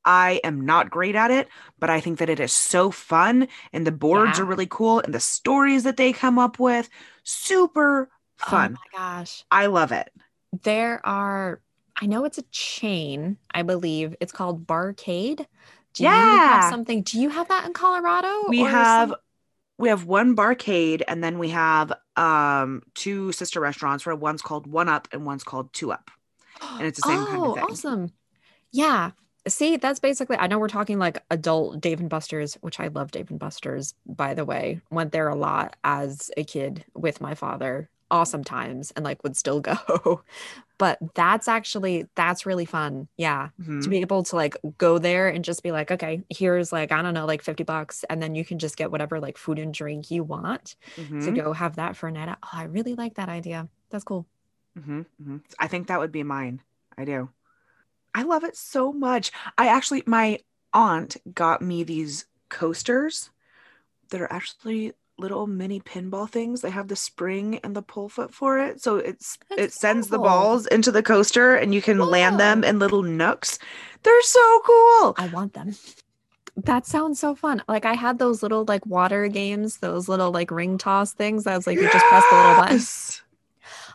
[0.05, 1.49] I am not great at it,
[1.81, 4.44] but I think that it is so fun and the boards yeah.
[4.44, 6.88] are really cool and the stories that they come up with
[7.25, 8.79] super fun.
[8.79, 9.44] Oh my gosh.
[9.51, 10.09] I love it.
[10.62, 11.61] There are
[12.01, 14.14] I know it's a chain, I believe.
[14.20, 15.46] It's called Barcade.
[15.94, 16.33] Do yeah.
[16.33, 17.03] you have something?
[17.03, 18.44] Do you have that in Colorado?
[18.49, 19.18] We have some?
[19.79, 24.67] We have one barcade and then we have um two sister restaurants where one's called
[24.67, 26.11] One Up and one's called Two Up.
[26.79, 27.65] And it's the same oh, kind of oh, thing.
[27.65, 28.12] Awesome.
[28.73, 29.11] Yeah.
[29.47, 33.11] See, that's basically I know we're talking like adult Dave and Buster's, which I love
[33.11, 34.81] Dave and Buster's, by the way.
[34.91, 39.37] Went there a lot as a kid with my father awesome times and like would
[39.37, 40.23] still go
[40.79, 43.81] but that's actually that's really fun yeah mm-hmm.
[43.81, 47.03] to be able to like go there and just be like okay here's like i
[47.03, 49.75] don't know like 50 bucks and then you can just get whatever like food and
[49.75, 51.25] drink you want mm-hmm.
[51.25, 52.38] to go have that for a night out.
[52.45, 54.27] oh i really like that idea that's cool
[54.79, 55.01] mm-hmm.
[55.01, 55.37] mm-hmm.
[55.59, 56.61] i think that would be mine
[56.97, 57.29] i do
[58.14, 60.38] i love it so much i actually my
[60.73, 63.31] aunt got me these coasters
[64.11, 66.61] that are actually little mini pinball things.
[66.61, 68.83] They have the spring and the pull foot for it.
[68.83, 70.18] So it's That's it sends cool.
[70.18, 72.07] the balls into the coaster and you can Whoa.
[72.07, 73.59] land them in little nooks.
[74.02, 75.14] They're so cool.
[75.18, 75.76] I want them.
[76.57, 77.62] That sounds so fun.
[77.68, 81.46] Like I had those little like water games, those little like ring toss things.
[81.46, 81.83] I was like yes!
[81.83, 82.81] you just press the little button.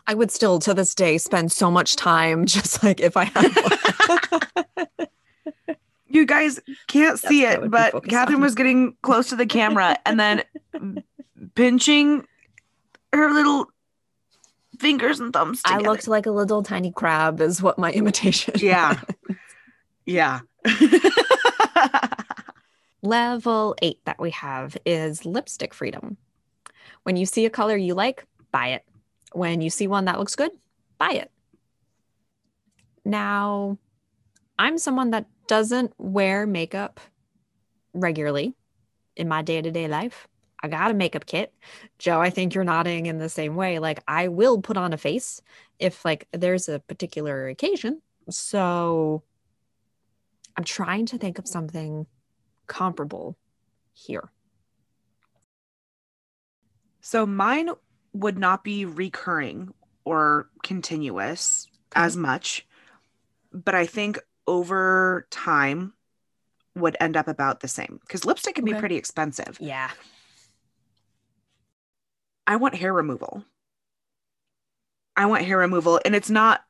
[0.06, 3.52] I would still to this day spend so much time just like if I had
[6.08, 8.42] You guys can't see Yes, that it, but Katharine on.
[8.42, 10.42] was getting close to the camera and then
[11.54, 12.26] pinching
[13.12, 13.66] her little
[14.78, 15.86] fingers and thumbs together.
[15.86, 18.54] I looked like a little tiny crab, is what my imitation.
[18.56, 19.00] Yeah.
[20.04, 20.40] Yeah.
[23.02, 26.16] Level eight that we have is lipstick freedom.
[27.02, 28.84] When you see a color you like, buy it.
[29.32, 30.52] When you see one that looks good,
[30.98, 31.30] buy it.
[33.04, 33.78] Now,
[34.58, 37.00] I'm someone that doesn't wear makeup
[37.92, 38.54] regularly
[39.16, 40.28] in my day to day life.
[40.62, 41.52] I got a makeup kit.
[41.98, 43.78] Jo, I think you're nodding in the same way.
[43.78, 45.40] Like, I will put on a face
[45.78, 48.00] if, like, there's a particular occasion.
[48.30, 49.22] So,
[50.56, 52.06] I'm trying to think of something
[52.66, 53.36] comparable
[53.94, 54.30] here.
[57.02, 57.68] so mine
[58.14, 62.06] would not be recurring or continuous Okay.
[62.06, 62.66] as much,
[63.52, 65.92] but I think over time
[66.74, 69.58] would end up about the same because lipstick can be pretty expensive.
[69.60, 69.90] Yeah.
[72.46, 73.44] I want hair removal.
[75.16, 76.00] I want hair removal.
[76.04, 76.62] And it's not,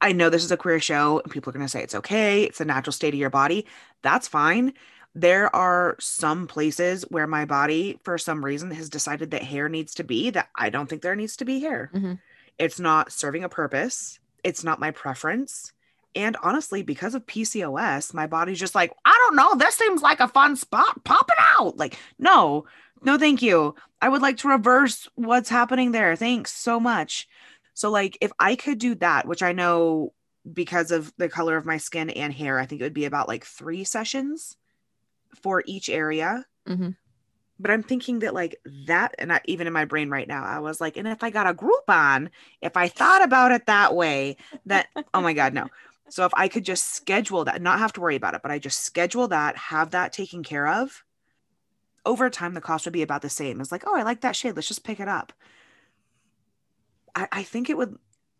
[0.00, 2.44] I know this is a queer show and people are going to say it's okay.
[2.44, 3.66] It's a natural state of your body.
[4.02, 4.74] That's fine.
[5.14, 9.94] There are some places where my body, for some reason, has decided that hair needs
[9.94, 11.90] to be that I don't think there needs to be hair.
[11.94, 12.20] Mhm.
[12.58, 14.18] It's not serving a purpose.
[14.44, 15.72] It's not my preference.
[16.14, 19.54] And honestly, because of PCOS, my body's just like, I don't know.
[19.54, 21.04] This seems like a fun spot.
[21.04, 21.76] Pop it out.
[21.76, 22.66] Like, no,
[23.02, 23.74] no, thank you.
[24.00, 26.16] I would like to reverse what's happening there.
[26.16, 27.28] Thanks so much.
[27.74, 30.12] So, like, if I could do that, which I know
[30.52, 33.28] because of the color of my skin and hair, I think it would be about
[33.28, 34.56] like three sessions
[35.42, 36.46] for each area.
[36.68, 36.96] Mhm.
[37.58, 38.56] But I'm thinking that, like,
[38.86, 41.30] that, and I, even in my brain right now, I was like, and if I
[41.30, 42.28] got a Groupon,
[42.60, 45.68] if I thought about it that way, that, oh my God, no.
[46.10, 48.58] So if I could just schedule that, not have to worry about it, but I
[48.58, 51.02] just schedule that, have that taken care of,
[52.06, 53.60] over time the cost would be about the same.
[53.60, 54.56] It's like, oh, I like that shade.
[54.56, 55.32] Let's just pick it up.
[57.14, 57.98] I, I think it would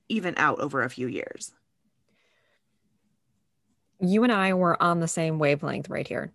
[0.09, 1.53] even out over a few years.
[4.01, 6.33] You and I were on the same wavelength right here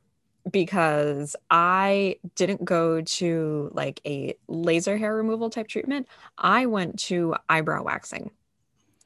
[0.51, 6.07] because I didn't go to like a laser hair removal type treatment.
[6.37, 8.31] I went to eyebrow waxing.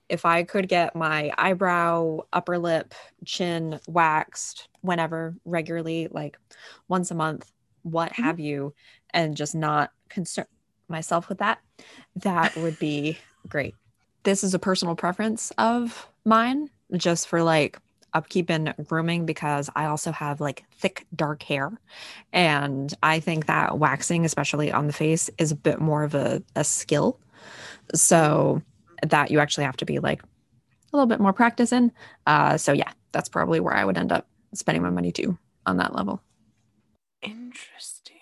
[0.07, 2.93] If I could get my eyebrow, upper lip,
[3.25, 6.37] chin waxed whenever regularly, like
[6.87, 7.51] once a month,
[7.85, 8.23] what Mhm.
[8.23, 8.73] have you,
[9.11, 10.45] and just not concern
[10.87, 11.59] myself with that,
[12.17, 13.17] that would be
[13.47, 13.75] great.
[14.23, 17.79] This is a personal preference of mine, just for like
[18.13, 21.71] upkeep and grooming because I also have like thick dark hair.
[22.33, 26.41] And I think that waxing, especially on the face, is a bit more of a,
[26.55, 27.19] a skill.
[27.93, 28.61] So
[29.03, 30.27] that you actually have to be like a
[30.93, 31.91] little bit more practice in.
[32.25, 35.77] Uh, so yeah, that's probably where I would end up spending my money too on
[35.77, 36.21] that level.
[37.55, 38.17] Interesting.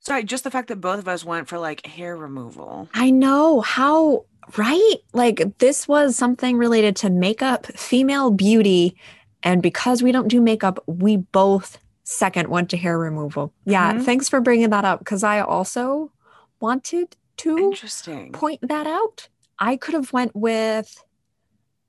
[0.00, 2.88] Sorry, just the fact that both of us went for like hair removal.
[2.92, 4.24] I know how
[4.58, 4.96] right?
[5.12, 8.96] Like this was something related to makeup, female beauty,
[9.44, 13.54] and because we don't do makeup, we both second went to hair removal.
[13.64, 14.04] Yeah, Mhm.
[14.04, 16.10] thanks for bringing that up because I also
[16.60, 18.32] wanted to Interesting.
[18.32, 19.28] point that out.
[19.60, 21.02] I could have went with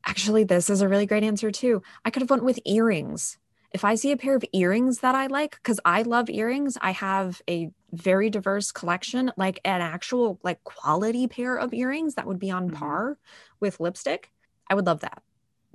[0.06, 1.82] actually this is a really great answer too.
[2.06, 3.38] I could have went with earrings.
[3.76, 6.92] If I see a pair of earrings that I like cuz I love earrings, I
[6.92, 12.40] have a very diverse collection, like an actual like quality pair of earrings that would
[12.40, 12.74] be on Mhm.
[12.74, 13.18] par
[13.60, 14.32] with lipstick.
[14.70, 15.22] I would love that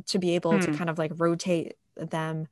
[0.07, 0.77] to be able to Hmm.
[0.79, 2.49] kind of like rotate them.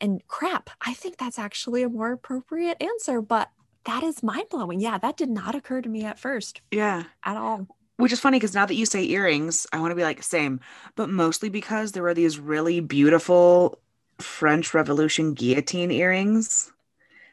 [0.00, 3.50] And crap, I think that's actually a more appropriate answer, but
[3.86, 4.78] that is mind blowing.
[4.78, 7.02] Yeah, that did not occur to me at first Yeah.
[7.24, 7.66] at all.
[7.96, 10.60] Which is funny because now that you say earrings, I want to be like same,
[10.94, 13.80] but mostly because there were these really beautiful
[14.18, 16.72] French Revolution guillotine earrings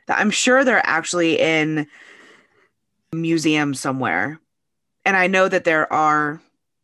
[0.09, 1.87] I'm sure they're actually in
[3.13, 4.39] museum somewhere.
[5.05, 6.41] And I know that there are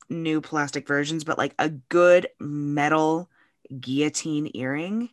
[0.10, 3.30] new plastic versions, but like a good metal
[3.80, 5.10] guillotine earring,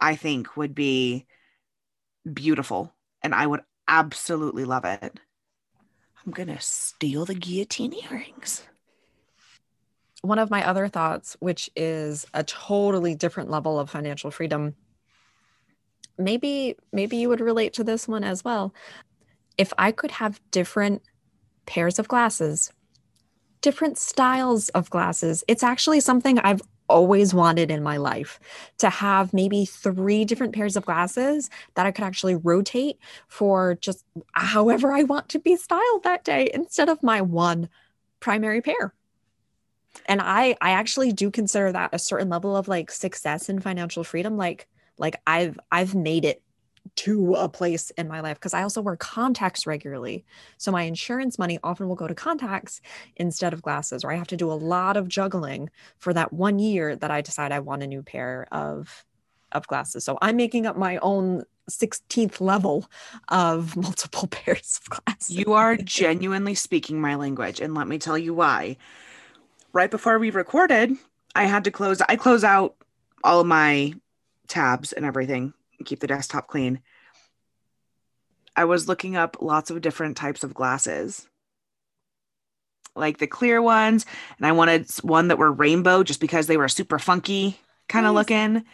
[0.00, 1.26] I think would be
[2.32, 2.92] beautiful.
[3.22, 5.20] And I would absolutely love it.
[6.24, 8.64] I'm gonna steal the guillotine earrings.
[10.24, 14.74] One of my other thoughts, which is a totally different level of financial freedom.
[16.16, 18.74] Maybe, maybe you would relate to this one as well.
[19.58, 21.02] If I could have different
[21.66, 22.72] pairs of glasses,
[23.60, 28.38] different styles of glasses, it's actually something I've always wanted in my life
[28.78, 34.04] to have maybe three different pairs of glasses that I could actually rotate for just
[34.32, 37.68] however I want to be styled that day instead of my one
[38.20, 38.94] primary pair.
[40.06, 44.04] And i i actually do consider that a certain level of like success and financial
[44.04, 44.66] freedom like
[44.98, 46.42] like i've i've made it
[46.96, 50.24] to a place in my life because I also wear contacts regularly.
[50.58, 52.80] So my insurance money often will go to contacts
[53.16, 56.58] instead of glasses, or I have to do a lot of juggling for that one
[56.58, 59.04] year that I decide I want a new pair of
[59.52, 60.04] of glasses.
[60.04, 62.86] So I'm making up my own 16th level
[63.28, 65.36] of multiple pairs of glasses.
[65.36, 68.76] You are genuinely speaking my language, and let me tell you why.
[69.74, 70.96] Right before we recorded,
[71.34, 72.76] I had to close I close out
[73.22, 73.92] all of my
[74.48, 75.52] tabs and everything
[75.84, 76.80] keep the desktop clean.
[78.56, 81.26] I was looking up lots of different types of glasses,
[82.94, 84.06] like the clear ones,
[84.38, 87.58] and I wanted one that were rainbow just because they were super funky
[87.88, 88.20] kind of nice.
[88.20, 88.64] looking.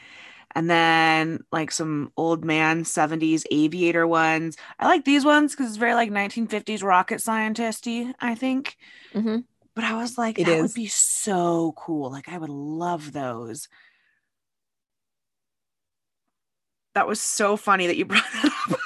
[0.53, 4.57] And then like some old man 70s aviator ones.
[4.81, 8.77] I like these ones because it's very like 1950s rocket scientisty, I think.
[9.15, 9.39] Mm-hmm.
[9.81, 10.63] But I was like, it that is.
[10.63, 12.11] would be so cool.
[12.11, 13.67] Like I would love those.
[16.95, 18.79] That was so funny that you brought it up.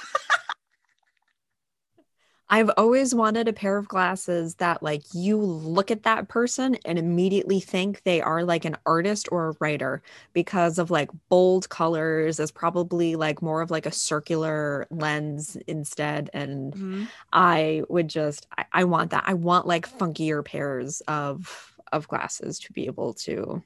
[2.51, 6.99] I've always wanted a pair of glasses that like you look at that person and
[6.99, 10.03] immediately think they are like an artist or a writer
[10.35, 16.29] because of like bold colors is probably like more of like a circular lens instead
[16.35, 17.05] and mm-hmm.
[17.33, 19.25] I would just I, I want that.
[19.27, 23.63] I want like funkier pairs of of glasses to be able to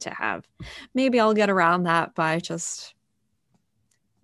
[0.00, 0.46] to have.
[0.94, 2.94] Maybe I'll get around that by just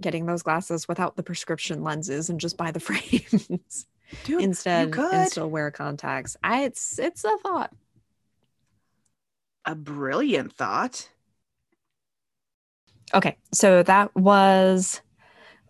[0.01, 3.87] getting those glasses without the prescription lenses and just buy the frames
[4.25, 6.37] Dude, instead and still wear contacts.
[6.43, 7.73] I it's it's a thought.
[9.65, 11.09] A brilliant thought.
[13.13, 15.01] Okay, so that was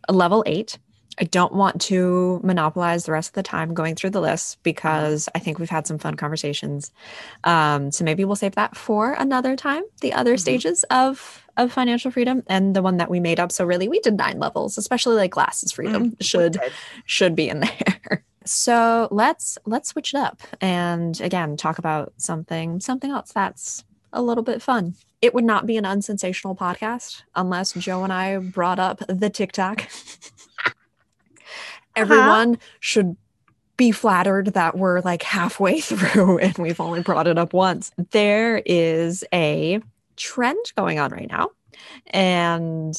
[0.09, 0.79] level eight.
[1.19, 5.29] I don't want to monopolize the rest of the time going through the list because
[5.35, 6.93] I think we've had some fun conversations.
[7.45, 9.83] Um, so maybe we'll save that for another time.
[10.01, 10.39] The other mm-hmm.
[10.39, 13.53] stages of of financial freedom and the one that we made up.
[13.53, 16.59] So really, we did nine levels, especially like glasses freedom mm, should
[17.07, 18.25] should be in there.
[18.45, 24.23] so let's let's switch it up and again talk about something something else that's a
[24.23, 24.95] little bit fun.
[25.21, 29.89] It would not be an unsensational podcast unless Jo and I brought up the TikTok.
[31.97, 32.03] Uh-huh.
[32.03, 33.17] everyone should
[33.77, 37.91] be flattered that we're like halfway through and we've only brought it up once.
[38.11, 39.81] There is a
[40.17, 41.51] trend going on right now.
[42.07, 42.95] And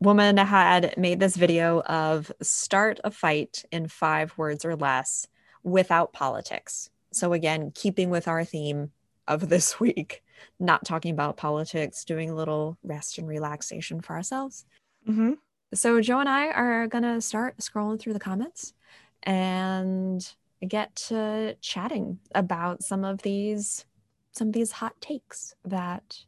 [0.00, 5.26] woman had made this video of start a fight in five words or less
[5.62, 6.90] without politics.
[7.12, 8.90] So again, keeping with our theme
[9.26, 10.22] of this week,
[10.60, 14.64] not talking about politics, doing a little rest and relaxation for ourselves.
[15.08, 15.32] Mm-hmm.
[15.72, 18.74] So Jo and I are gonna start scrolling through the comments
[19.22, 20.26] and
[20.66, 23.84] get to chatting about some of these
[24.32, 26.18] some of these hot takes that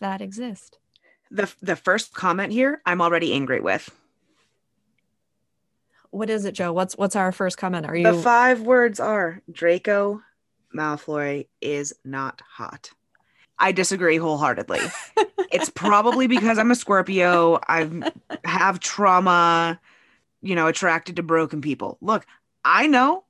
[0.00, 0.78] that exist.
[1.30, 3.90] The the first comment here I'm already angry with.
[6.10, 6.72] What is it, Jo?
[6.72, 7.86] What's what's our first comment?
[7.86, 10.22] Are you The five words are Draco
[10.74, 12.90] Malfoy is not hot.
[13.58, 14.80] I disagree wholeheartedly.
[15.50, 17.58] it's probably because I'm a Scorpio.
[17.68, 18.12] I
[18.44, 19.80] have trauma,
[20.42, 21.98] you know, attracted to broken people.
[22.00, 22.24] Look,
[22.64, 23.24] I know.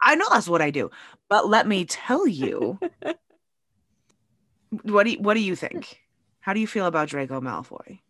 [0.00, 0.90] I know that's what I do.
[1.28, 2.78] But let me tell you.
[4.82, 6.00] what do you, what do you think?
[6.40, 8.00] How do you feel about Draco Malfoy?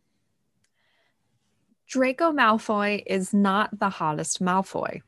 [1.88, 5.02] Draco Malfoy is not the hottest Malfoy.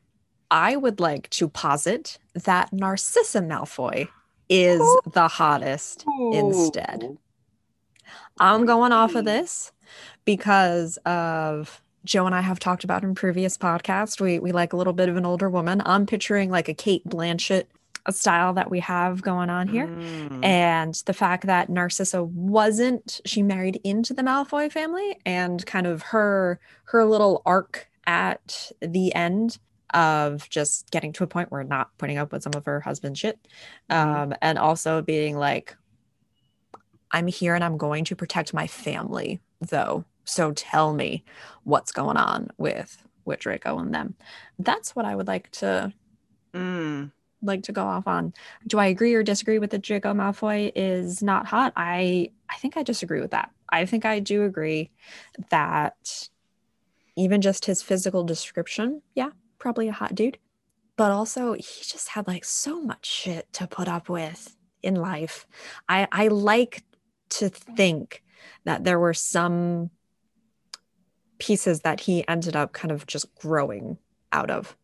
[0.49, 4.07] I would like to posit that Narcissa Malfoy
[4.49, 4.81] is
[5.11, 7.17] the hottest instead.
[8.39, 9.71] I'm going off of this
[10.25, 14.19] because of Jo and I have talked about in previous podcasts.
[14.19, 15.81] We we like a little bit of an older woman.
[15.85, 17.65] I'm picturing like a Cate Blanchett
[18.09, 19.87] style that we have going on here.
[19.87, 20.43] Mm.
[20.43, 26.01] And the fact that Narcissa wasn't she married into the Malfoy family and kind of
[26.03, 29.59] her her little arc at the end
[29.93, 33.19] of just getting to a point where not putting up with some of her husband's
[33.19, 33.39] shit.
[33.89, 34.21] Mm-hmm.
[34.21, 35.75] um, and also being like
[37.11, 40.05] i'm here and i'm going to protect my family though.
[40.25, 41.23] So tell me
[41.63, 44.15] what's going on with with draco and them.
[44.57, 45.93] That's what i would like to
[46.53, 47.11] mm.
[47.41, 48.33] like to go off on.
[48.67, 51.73] Do i agree or disagree with the draco malfoy is not hot?
[51.75, 53.51] I i think i disagree with that.
[53.69, 54.91] I think i do agree
[55.49, 56.29] that
[57.17, 60.37] even just his physical description yeah probably a hot dude,
[60.97, 65.45] but also he just had like so much shit to put up with in life.
[65.87, 66.83] I I like
[67.29, 68.23] to think
[68.63, 69.91] that there were some
[71.37, 73.97] pieces that he ended up kind of just growing
[74.31, 74.75] out of.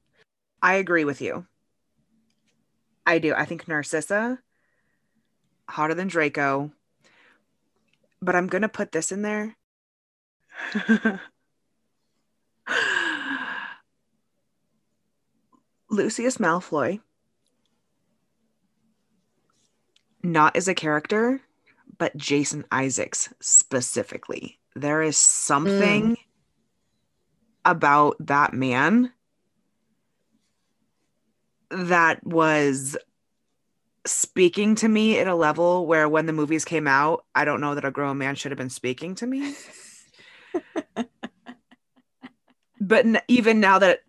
[0.61, 1.45] I agree with you.
[3.05, 3.34] I do.
[3.34, 4.39] I think Narcissa
[5.67, 6.71] hotter than Draco.
[8.21, 9.55] But I'm going to put this in there.
[15.96, 17.00] Lucius Malfoy,
[20.24, 21.41] not as a character,
[21.98, 24.60] but Jason Isaacs specifically.
[24.76, 26.18] There is something mm.
[27.64, 29.14] about that man
[31.70, 32.98] that was
[34.06, 37.76] speaking to me at a level where when the movies came out, I don't know
[37.76, 39.56] that a grown man should have been speaking to me.
[42.80, 44.02] but even now that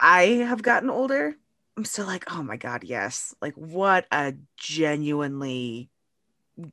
[0.00, 1.36] I have gotten older,
[1.76, 3.34] I'm still like, oh my God, yes.
[3.40, 5.90] Like, what a genuinely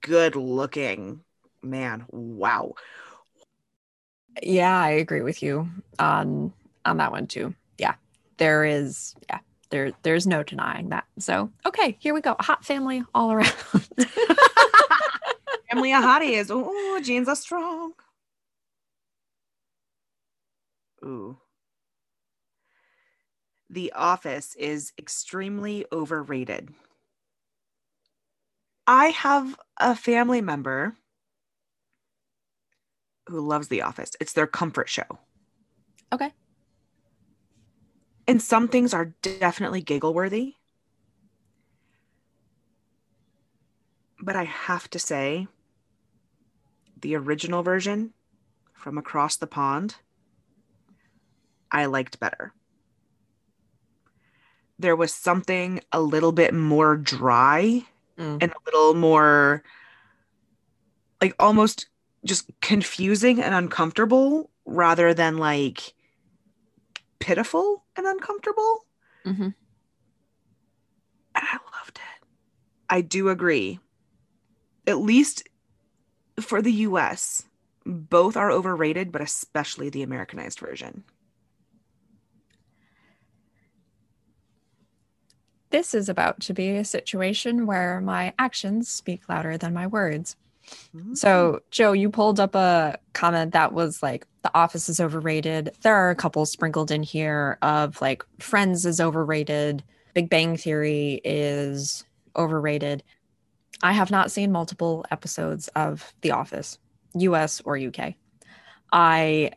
[0.01, 1.24] good looking
[1.61, 2.05] man.
[2.09, 2.74] Wow.
[4.41, 5.67] Yeah, I agree with you
[5.99, 6.53] on
[6.86, 7.53] on that one too.
[7.78, 7.95] Yeah.
[8.38, 11.05] There is yeah, there there's no denying that.
[11.19, 12.36] So okay, here we go.
[12.39, 13.51] Hot family all around.
[15.69, 16.47] family of hotties.
[16.49, 17.93] Oh, genes are strong.
[21.03, 21.38] Ooh.
[23.72, 26.74] The Office is extremely overrated.
[28.86, 30.97] I have a family member
[33.28, 34.11] who loves The Office.
[34.19, 35.19] It's their comfort show.
[36.11, 36.34] Okay.
[38.28, 40.55] And some things are definitely giggle worthy.
[44.22, 45.47] But I have to say,
[46.99, 48.11] the original version
[48.74, 49.95] from across the pond,
[51.72, 52.53] I liked better.
[54.82, 57.84] There was something a little bit more dry
[58.17, 58.38] mm.
[58.41, 59.63] and a little more
[61.21, 61.88] like almost
[62.25, 65.93] just confusing and uncomfortable rather than like
[67.19, 68.86] pitiful and uncomfortable.
[69.25, 69.43] Mm-hmm.
[69.43, 69.55] And
[71.36, 72.27] I loved it.
[72.89, 73.79] I do agree.
[74.88, 75.47] At least
[76.39, 77.43] for the US,
[77.86, 81.03] both are overrated, but especially the Americanized version.
[85.72, 90.36] This is about to be a situation where my actions speak louder than my words.
[90.95, 91.15] Mm-hmm.
[91.15, 95.72] So, Jo, you pulled up a comment that was like, The Office is overrated.
[95.82, 99.84] There are a couple sprinkled in here of like, Friends is overrated.
[100.13, 102.03] Big Bang Theory is
[102.36, 103.03] overrated.
[103.82, 106.78] I have not seen multiple episodes of The Office,
[107.15, 108.15] US or UK.
[108.91, 109.51] I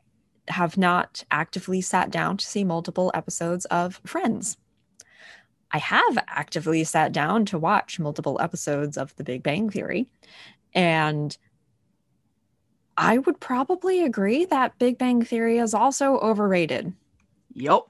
[0.49, 4.57] have not actively sat down to see multiple episodes of Friends.
[5.75, 10.07] I have actively sat down to watch multiple episodes of The Big Bang Theory.
[10.72, 11.37] And
[12.97, 16.93] I would probably agree that Big Bang Theory is also overrated.
[17.55, 17.83] Yep.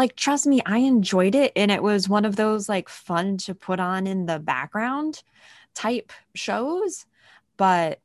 [0.00, 1.52] Like, trust me, I enjoyed it.
[1.54, 5.22] And it was one of those like fun to put on in the background
[5.74, 7.06] type shows.
[7.56, 8.00] But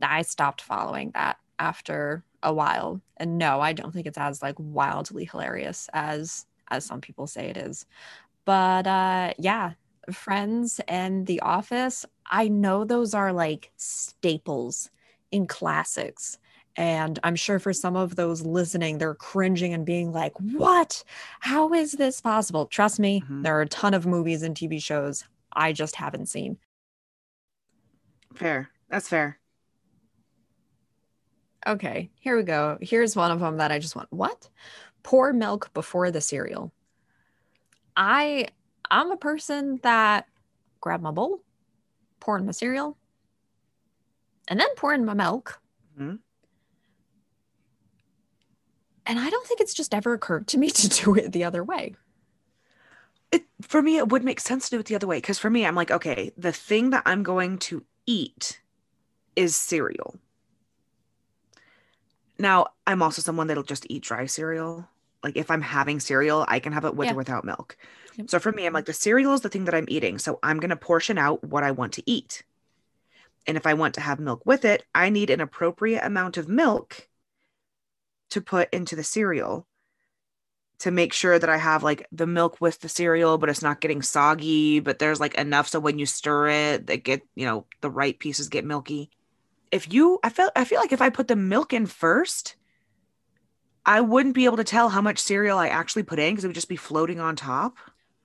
[0.00, 3.02] I stopped following that after a while.
[3.18, 7.46] And no, I don't think it's as like wildly hilarious as as some people say
[7.46, 7.86] it is.
[8.48, 9.72] But uh yeah,
[10.10, 14.88] Friends and The Office, I know those are like staples
[15.30, 16.38] in classics.
[16.74, 21.04] And I'm sure for some of those listening, they're cringing and being like, what?
[21.40, 22.64] How is this possible?
[22.64, 23.42] Trust me, mm-hmm.
[23.42, 26.56] there are a ton of movies and TV shows I just haven't seen.
[28.34, 28.70] Fair.
[28.88, 29.38] That's fair.
[31.66, 32.78] Okay, here we go.
[32.80, 34.08] Here's one of them that I just want.
[34.10, 34.48] What?
[35.02, 36.72] Pour milk before the cereal.
[37.98, 38.46] I
[38.90, 40.26] I'm a person that
[40.80, 41.42] grab my bowl,
[42.20, 42.96] pour in my cereal,
[44.46, 45.60] and then pour in my milk.
[45.98, 46.16] Mm-hmm.
[49.04, 51.64] And I don't think it's just ever occurred to me to do it the other
[51.64, 51.96] way.
[53.32, 55.18] It, for me, it would make sense to do it the other way.
[55.18, 58.60] Because for me, I'm like, okay, the thing that I'm going to eat
[59.36, 60.18] is cereal.
[62.38, 64.88] Now, I'm also someone that'll just eat dry cereal.
[65.22, 67.14] Like if I'm having cereal, I can have it with yeah.
[67.14, 67.76] or without milk.
[68.16, 68.30] Yep.
[68.30, 68.74] So for me, I'm mm-hmm.
[68.76, 70.18] like, the cereal is the thing that I'm eating.
[70.18, 72.42] So I'm going to portion out what I want to eat.
[73.46, 76.48] And if I want to have milk with it, I need an appropriate amount of
[76.48, 77.08] milk
[78.30, 79.66] to put into the cereal
[80.80, 83.80] to make sure that I have like the milk with the cereal, but it's not
[83.80, 87.66] getting soggy, but there's like enough so when you stir it, that get, you know,
[87.80, 89.10] the right pieces get milky.
[89.72, 92.54] If you I feel I feel like if I put the milk in first,
[93.86, 96.48] I wouldn't be able to tell how much cereal I actually put in because it
[96.48, 97.76] would just be floating on top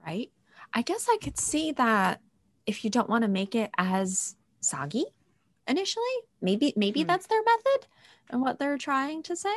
[0.05, 0.31] right?
[0.73, 2.21] I guess I could see that
[2.65, 5.05] if you don't want to make it as soggy
[5.67, 6.05] initially,
[6.41, 7.07] maybe maybe mm-hmm.
[7.07, 7.87] that's their method
[8.29, 9.55] and what they're trying to say.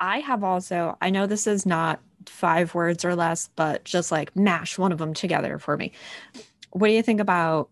[0.00, 4.34] I have also, I know this is not five words or less, but just like
[4.34, 5.92] mash one of them together for me.
[6.70, 7.68] What do you think about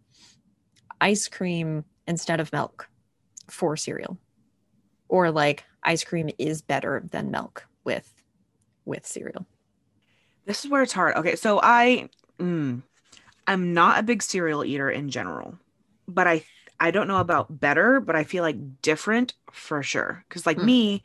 [1.01, 2.89] ice cream instead of milk
[3.49, 4.19] for cereal.
[5.11, 8.15] Or like ice cream is better than milk with
[8.87, 9.47] with cereal.
[10.47, 11.17] This is where it's hard.
[11.17, 12.09] Okay, so I
[12.39, 12.83] mm,
[13.47, 15.59] I'm not a big cereal eater in general,
[16.09, 16.45] but I
[16.81, 20.25] I don't know about better, but I feel like different for sure.
[20.29, 20.65] Because like Mm.
[20.65, 21.03] me,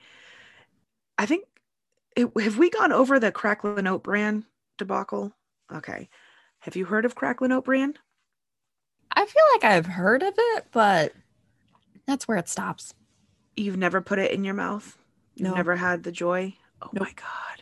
[1.17, 1.45] I think
[2.15, 4.45] it, have we gone over the Cracklin' Oat Bran
[4.77, 5.33] debacle?
[5.71, 6.09] Okay,
[6.61, 7.97] have you heard of Cracklin' Oat Bran?
[9.11, 11.13] I feel like I've heard of it, but
[12.07, 12.93] that's where it stops.
[13.57, 14.97] You've never put it in your mouth.
[15.35, 15.55] You've No.
[15.55, 16.55] never had the joy.
[16.81, 17.03] Oh Nope.
[17.03, 17.61] my god.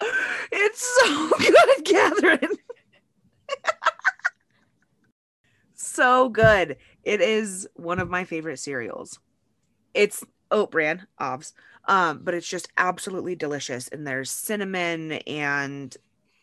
[0.52, 2.56] It's so good, Katharine.
[5.74, 6.76] so good.
[7.04, 9.18] It is one of my favorite cereals.
[9.94, 11.52] It's oat bran, obvs.
[11.86, 13.88] Um, but it's just absolutely delicious.
[13.88, 15.96] And there's cinnamon and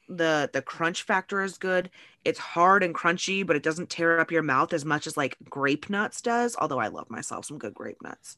[0.07, 1.89] the the crunch factor is good.
[2.23, 5.37] It's hard and crunchy, but it doesn't tear up your mouth as much as like
[5.49, 6.55] grape nuts does.
[6.59, 8.37] Although I love myself some good grape nuts.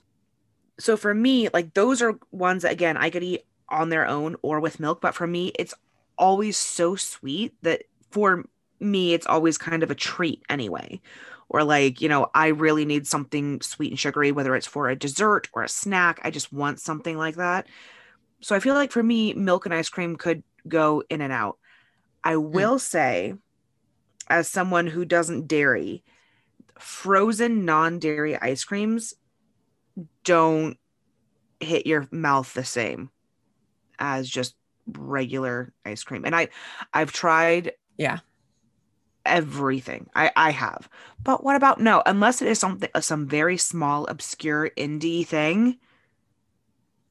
[0.79, 4.35] So for me, like those are ones that again I could eat on their own
[4.41, 5.73] or with milk, but for me, it's
[6.17, 8.45] always so sweet that for
[8.79, 11.01] me, it's always kind of a treat anyway.
[11.49, 14.95] Or like, you know, I really need something sweet and sugary, whether it's for a
[14.95, 16.19] dessert or a snack.
[16.23, 17.67] I just want something like that.
[18.41, 21.57] So I feel like for me, milk and ice cream could go in and out.
[22.23, 22.51] I hmm.
[22.51, 23.33] will say,
[24.27, 26.03] as someone who doesn't dairy,
[26.77, 29.13] frozen non dairy ice creams
[30.23, 30.77] don't
[31.59, 33.09] hit your mouth the same
[33.97, 34.55] as just
[34.87, 36.25] regular ice cream.
[36.25, 36.49] And I
[36.93, 38.19] I've tried Yeah.
[39.25, 40.09] everything.
[40.15, 40.89] I I have.
[41.21, 45.77] But what about no, unless it is something uh, some very small obscure indie thing?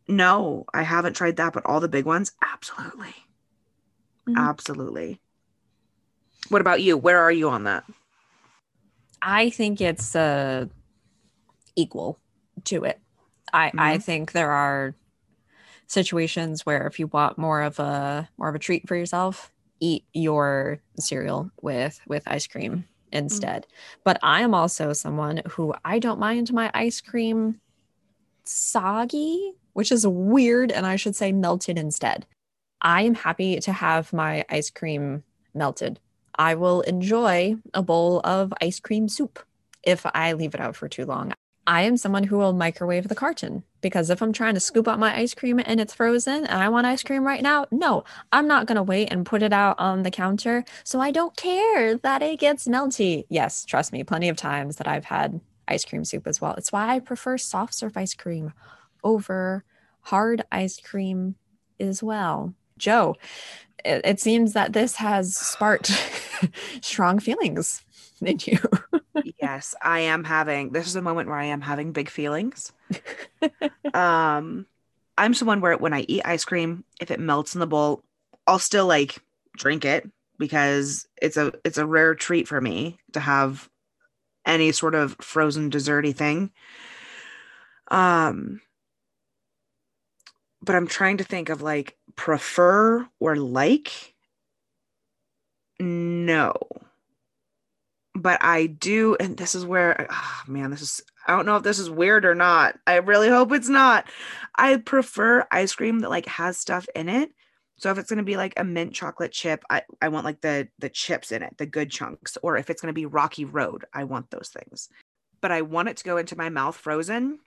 [0.09, 3.15] No, I haven't tried that, but all the big ones, absolutely.
[4.29, 4.37] Mhm.
[4.37, 5.21] Absolutely.
[6.49, 6.97] What about you?
[6.97, 7.85] Where are you on that?
[9.21, 10.67] I think it's uh
[11.77, 12.19] equal
[12.65, 13.01] to it.
[13.53, 14.03] I I Mhm.
[14.03, 14.95] think there are
[15.87, 19.51] situations where if you want more of a more of a treat for yourself,
[19.81, 23.67] eat your cereal with with ice cream instead.
[24.05, 27.61] But I am also someone who I don't mind my ice cream
[28.45, 32.27] soggy, which is weird and I should say melted instead.
[32.81, 35.25] I am happy to have my ice cream
[35.55, 35.99] melted.
[36.35, 39.41] I will enjoy a bowl of ice cream soup
[39.83, 41.33] if I leave it out for too long.
[41.67, 44.99] I am someone who will microwave the carton because if I'm trying to scoop out
[44.99, 48.49] my ice cream and it's frozen and I want ice cream right now, no, I'm
[48.49, 50.65] not going to wait and put it out on the counter.
[50.83, 53.27] So I don't care that it gets melty.
[53.29, 56.55] Yes, trust me, plenty of times that I've had ice cream soup as well.
[56.55, 58.55] It's why I prefer soft serve ice cream
[59.05, 59.65] over
[60.03, 61.35] hard ice cream
[61.79, 62.55] as well.
[62.79, 63.17] Jo,
[63.85, 65.91] it, it seems that this has sparked
[66.81, 67.83] strong feelings
[68.21, 68.59] in you.
[69.41, 72.73] yes, I am having this is a moment where I am having big feelings.
[73.95, 74.67] um
[75.17, 78.05] I'm someone where when I eat ice cream, if it melts in the bowl,
[78.47, 79.19] I'll still like
[79.57, 80.09] drink it
[80.39, 83.69] because it's a it's a rare treat for me to have
[84.47, 86.53] any sort of frozen desserty thing.
[87.91, 88.61] Um
[90.63, 94.15] but I'm trying to think of like prefer or like
[95.81, 96.53] no
[98.19, 101.63] but I do, and this is where, oh, man, this is, I don't know if
[101.63, 102.77] this is weird or not.
[102.87, 104.11] I really hope it's not.
[104.57, 107.31] I prefer ice cream that like has stuff in it.
[107.77, 110.69] So if it's gonna be like a mint chocolate chip, I, I want like the
[110.81, 112.37] the chips in it, the good chunks.
[112.43, 114.89] Or if it's gonna be Rocky Road, I want those things.
[115.41, 117.39] But I want it to go into my mouth frozen,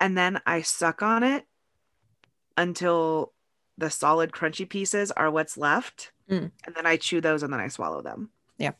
[0.00, 1.44] and then I suck on it
[2.56, 3.34] until
[3.78, 6.12] the solid crunchy pieces are what's left.
[6.30, 6.50] Mm.
[6.66, 8.28] And then I chew those and then I swallow them.
[8.58, 8.72] Yeah.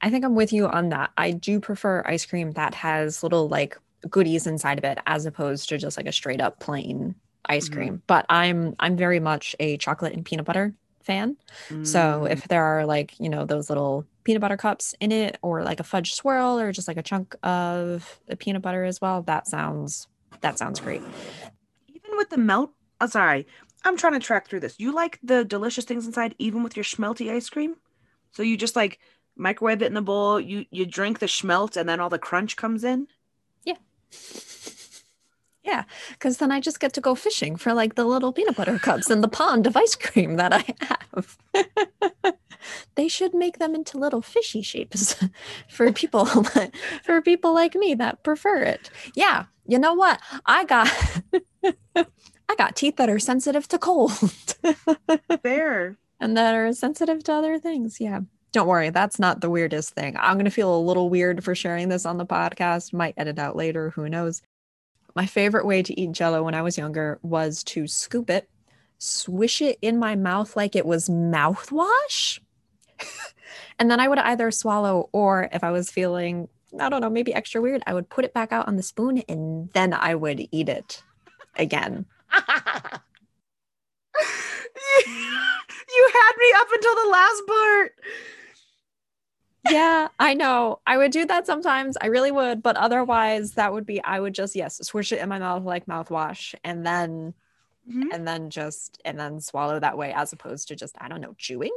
[0.00, 1.10] I think I'm with you on that.
[1.18, 3.76] I do prefer ice cream that has little like
[4.08, 7.14] goodies inside of it as opposed to just like a straight up plain
[7.48, 7.72] ice Mhm.
[7.72, 8.02] cream.
[8.06, 11.36] But I'm I'm very much a chocolate and peanut butter fan.
[11.82, 12.30] So Mm.
[12.30, 15.78] if there are like, you know, those little peanut butter cups in it or like
[15.80, 19.46] a fudge swirl or just like a chunk of the peanut butter as well, that
[19.48, 20.08] sounds
[20.40, 21.02] that sounds great.
[21.88, 22.70] even with the melt
[23.00, 23.46] oh, sorry
[23.86, 26.84] i'm trying to track through this you like the delicious things inside even with your
[26.84, 27.76] schmelty ice cream
[28.32, 28.98] so you just like
[29.36, 32.56] microwave it in the bowl you you drink the schmelt and then all the crunch
[32.56, 33.06] comes in
[33.64, 33.76] Yeah,
[35.64, 38.78] Yeah, because then I just get to go fishing for like the little peanut butter
[38.78, 41.36] cups in the pond of ice cream that I have.
[42.94, 45.16] they should make them into little fishy shapes
[45.68, 46.24] for people
[47.04, 48.90] for people like me that prefer it.
[49.14, 50.20] Yeah, you know what?
[50.46, 50.88] I got
[52.48, 54.12] I got teeth that are sensitive to cold
[55.42, 58.00] fair and that are sensitive to other things.
[58.00, 58.20] Yeah.
[58.52, 60.16] Don't worry, that's not the weirdest thing.
[60.18, 62.92] I'm going to feel a little weird for sharing this on the podcast.
[62.92, 64.40] Might edit out later, who knows.
[65.14, 68.48] My favorite way to eat jello when I was younger was to scoop it,
[68.98, 72.40] swish it in my mouth like it was mouthwash.
[73.78, 77.34] and then I would either swallow or if I was feeling, I don't know, maybe
[77.34, 80.48] extra weird, I would put it back out on the spoon and then I would
[80.50, 81.02] eat it
[81.56, 82.06] again.
[85.06, 87.92] you had me up until the last part
[89.70, 90.80] yeah, I know.
[90.86, 91.96] I would do that sometimes.
[92.00, 95.28] I really would, but otherwise that would be I would just yes, swish it in
[95.28, 97.34] my mouth like mouthwash and then
[97.88, 98.08] mm-hmm.
[98.12, 101.34] and then just and then swallow that way as opposed to just I don't know,
[101.38, 101.72] chewing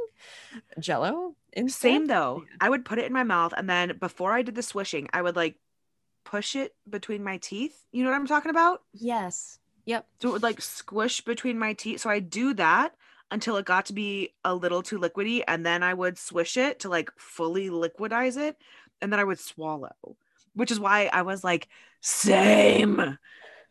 [0.78, 1.34] jello.
[1.52, 1.80] Instead.
[1.80, 2.44] Same though.
[2.60, 5.22] I would put it in my mouth and then before I did the swishing, I
[5.22, 5.56] would like
[6.24, 7.76] push it between my teeth.
[7.92, 8.82] You know what I'm talking about?
[8.92, 9.58] Yes.
[9.86, 10.06] Yep.
[10.20, 12.00] So it would like squish between my teeth.
[12.00, 12.94] So I do that
[13.30, 16.80] until it got to be a little too liquidy and then I would swish it
[16.80, 18.56] to like fully liquidize it
[19.00, 19.94] and then I would swallow.
[20.54, 21.68] Which is why I was like,
[22.00, 23.18] same.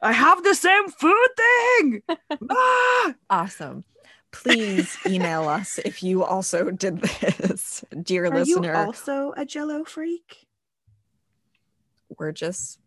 [0.01, 2.01] I have the same food thing.
[2.49, 3.13] ah!
[3.29, 3.83] Awesome.
[4.31, 8.73] Please email us if you also did this, dear Are listener.
[8.73, 10.47] You also a jello freak?
[12.17, 12.79] We're just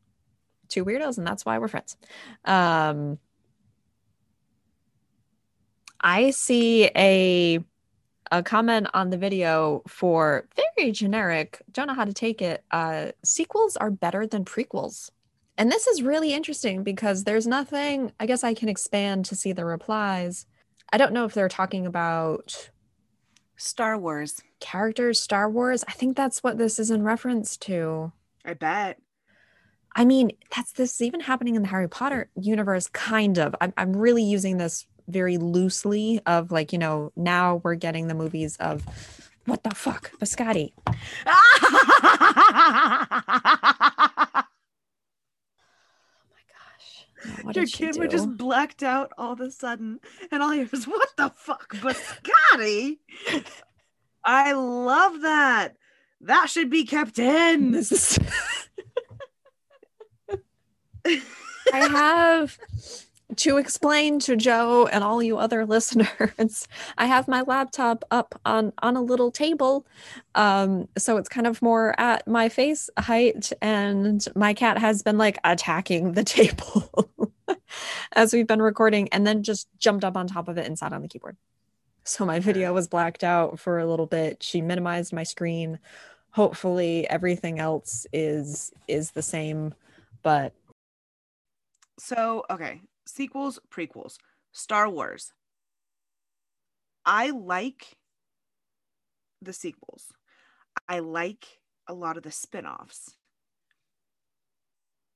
[0.72, 1.96] two weirdos, and that's why we're friends.
[2.44, 3.18] Um
[6.00, 7.60] I see a
[8.32, 12.64] a comment on the video for very generic, don't know how to take it.
[12.70, 15.10] Uh, sequels are better than prequels.
[15.58, 19.52] And this is really interesting because there's nothing, I guess I can expand to see
[19.52, 20.46] the replies.
[20.90, 22.70] I don't know if they're talking about
[23.56, 25.84] Star Wars characters, Star Wars.
[25.86, 28.12] I think that's what this is in reference to.
[28.46, 28.98] I bet.
[29.94, 33.54] I mean, that's this even happening in the Harry Potter universe, kind of.
[33.60, 38.14] I'm, I'm really using this very loosely of like you know now we're getting the
[38.14, 38.84] movies of
[39.46, 40.72] what the fuck biscotti
[41.26, 41.48] oh
[47.42, 50.00] What Your camera just blacked out all of a sudden,
[50.32, 52.98] and all I hear is "What the fuck, biscotti?"
[54.24, 55.76] I love that.
[56.22, 57.70] That should be kept in.
[57.70, 58.18] This is.
[61.04, 62.58] I have
[63.36, 68.72] to explain to Jo and all you other listeners, I have my laptop up on
[68.82, 69.86] on a little table,
[70.34, 75.18] um, so it's kind of more at my face height, and my cat has been
[75.18, 77.08] like attacking the table
[78.12, 80.92] as we've been recording, and then just jumped up on top of it and sat
[80.92, 81.36] on the keyboard.
[82.04, 84.42] So my video was blacked out for a little bit.
[84.42, 85.78] She minimized my screen.
[86.30, 89.74] Hopefully, everything else is is the same,
[90.22, 90.52] but
[91.98, 94.16] so okay sequels, prequels,
[94.52, 95.32] Star Wars.
[97.04, 97.96] I like
[99.40, 100.12] the sequels.
[100.88, 103.16] I like a lot of the spin-offs.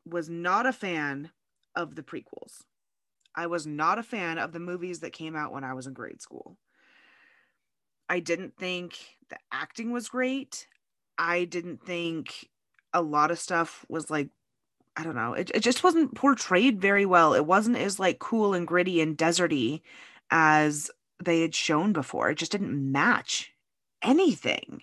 [0.05, 1.31] Was not a fan
[1.75, 2.63] of the prequels.
[3.35, 5.93] I was not a fan of the movies that came out when I was in
[5.93, 6.57] grade school.
[8.09, 8.99] I didn't think
[9.29, 10.69] the acting was great.
[11.19, 12.49] I didn't think
[12.93, 14.29] a lot of stuff was like
[14.97, 15.35] I don't know.
[15.35, 17.35] It, it just wasn't portrayed very well.
[17.35, 19.83] It wasn't as like cool and gritty and deserty
[20.31, 20.91] as
[21.23, 22.31] they had shown before.
[22.31, 23.53] It just didn't match
[24.03, 24.83] anything.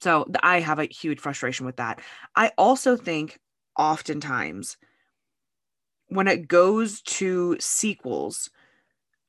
[0.00, 2.00] So I have a huge frustration with that.
[2.36, 3.40] I also think
[3.78, 4.76] oftentimes
[6.08, 8.50] when it goes to sequels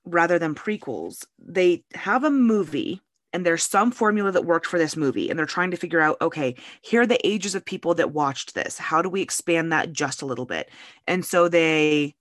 [0.05, 3.01] rather than prequels, they have a movie
[3.37, 6.17] and there's some formula that worked for this movie and they're trying to figure out
[6.21, 8.79] okay here are the ages of people that watched this.
[8.79, 10.71] How do we expand that just a little bit?
[11.05, 12.15] And so they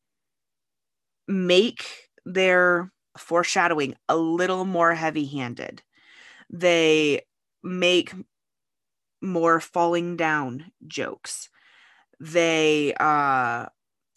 [1.26, 1.86] make
[2.26, 5.82] their foreshadowing a little more heavy handed
[6.50, 7.22] they
[7.62, 8.12] make
[9.22, 11.48] more falling down jokes.
[12.20, 13.66] They uh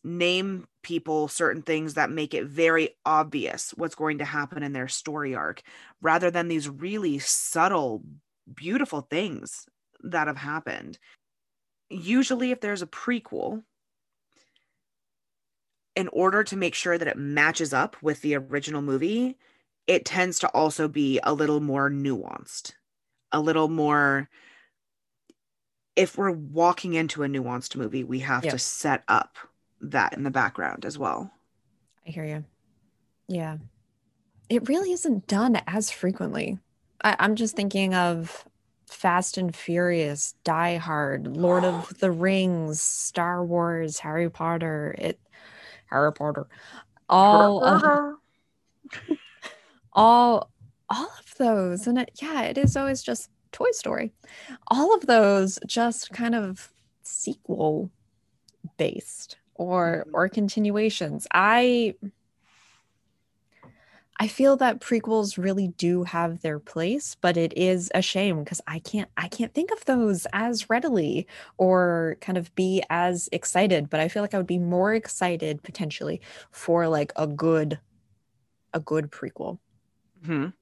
[0.04, 4.88] name people certain things that make it very obvious what's going to happen in their
[4.88, 5.62] story arc
[6.02, 8.02] rather than these really subtle
[8.54, 9.66] beautiful things
[10.02, 10.98] that have happened
[11.90, 13.64] usually if there's a prequel
[15.96, 19.38] in order to make sure that it matches up with the original movie
[19.86, 22.74] it tends to also be a little more nuanced
[23.32, 24.30] a little more
[25.96, 28.54] if we're walking into a nuanced movie we have yep.
[28.54, 29.36] to set up
[29.82, 31.32] that in the background as well.
[32.08, 32.44] I hear you.
[33.28, 33.58] Yeah.
[34.50, 36.58] It really isn't done as frequently.
[37.04, 38.46] I, I'm just thinking of
[38.88, 45.20] Fast and Furious, Die Hard, Lord of the Rings, Star Wars, Harry Potter, it
[45.90, 46.48] Harry Potter.
[47.08, 48.16] All of,
[49.94, 50.52] all
[50.90, 51.88] all of those.
[51.88, 54.12] And it, yeah, it is always just Toy Story.
[54.68, 56.72] All of those just kind of
[57.04, 57.92] sequel
[58.78, 60.14] based or Mhm.
[60.14, 61.28] or continuations.
[61.34, 61.96] I
[64.22, 68.60] I feel that prequels really do have their place, but it is a shame because
[68.68, 71.26] I can't I can't think of those as readily
[71.58, 75.64] or kind of be as excited, but I feel like I would be more excited
[75.64, 76.20] potentially
[76.52, 77.80] for like a good
[78.74, 79.60] a good prequel
[80.22, 80.54] Mhm.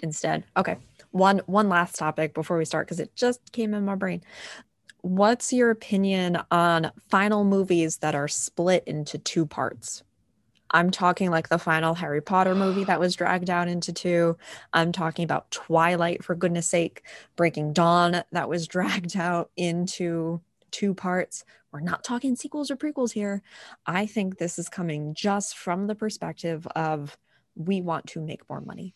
[0.00, 0.44] instead.
[0.56, 0.76] Okay.
[1.10, 4.22] One one last topic before we start because it just came in my brain.
[5.04, 10.02] What's your opinion on final movies that are split into two parts?
[10.70, 14.38] I'm talking like the final Harry Potter movie that was dragged out into two.
[14.72, 17.02] I'm talking about Twilight, for goodness sake,
[17.36, 20.40] Breaking Dawn that was dragged out into
[20.70, 21.44] two parts.
[21.70, 23.42] We're not talking sequels or prequels here.
[23.84, 27.18] I think this is coming just from the perspective of
[27.54, 28.94] we want to make more money.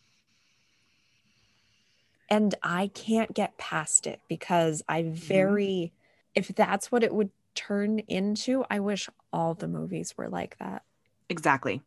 [2.31, 5.13] And I can't get past it because I mm-hmm.
[5.13, 5.93] very,
[6.35, 10.83] if that's what it would turn into, I wish all the movies were like that.
[11.29, 11.83] Exactly.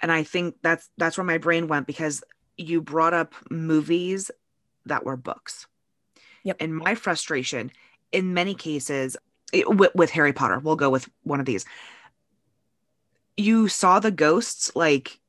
[0.00, 2.22] And I think that's that's where my brain went because
[2.56, 4.30] you brought up movies
[4.86, 5.66] that were books.
[6.44, 6.56] Yep.
[6.60, 7.70] And my frustration
[8.10, 9.16] in many cases
[9.52, 11.64] it, with, with Harry Potter, we'll go with one of these.
[13.36, 15.20] You saw the ghosts like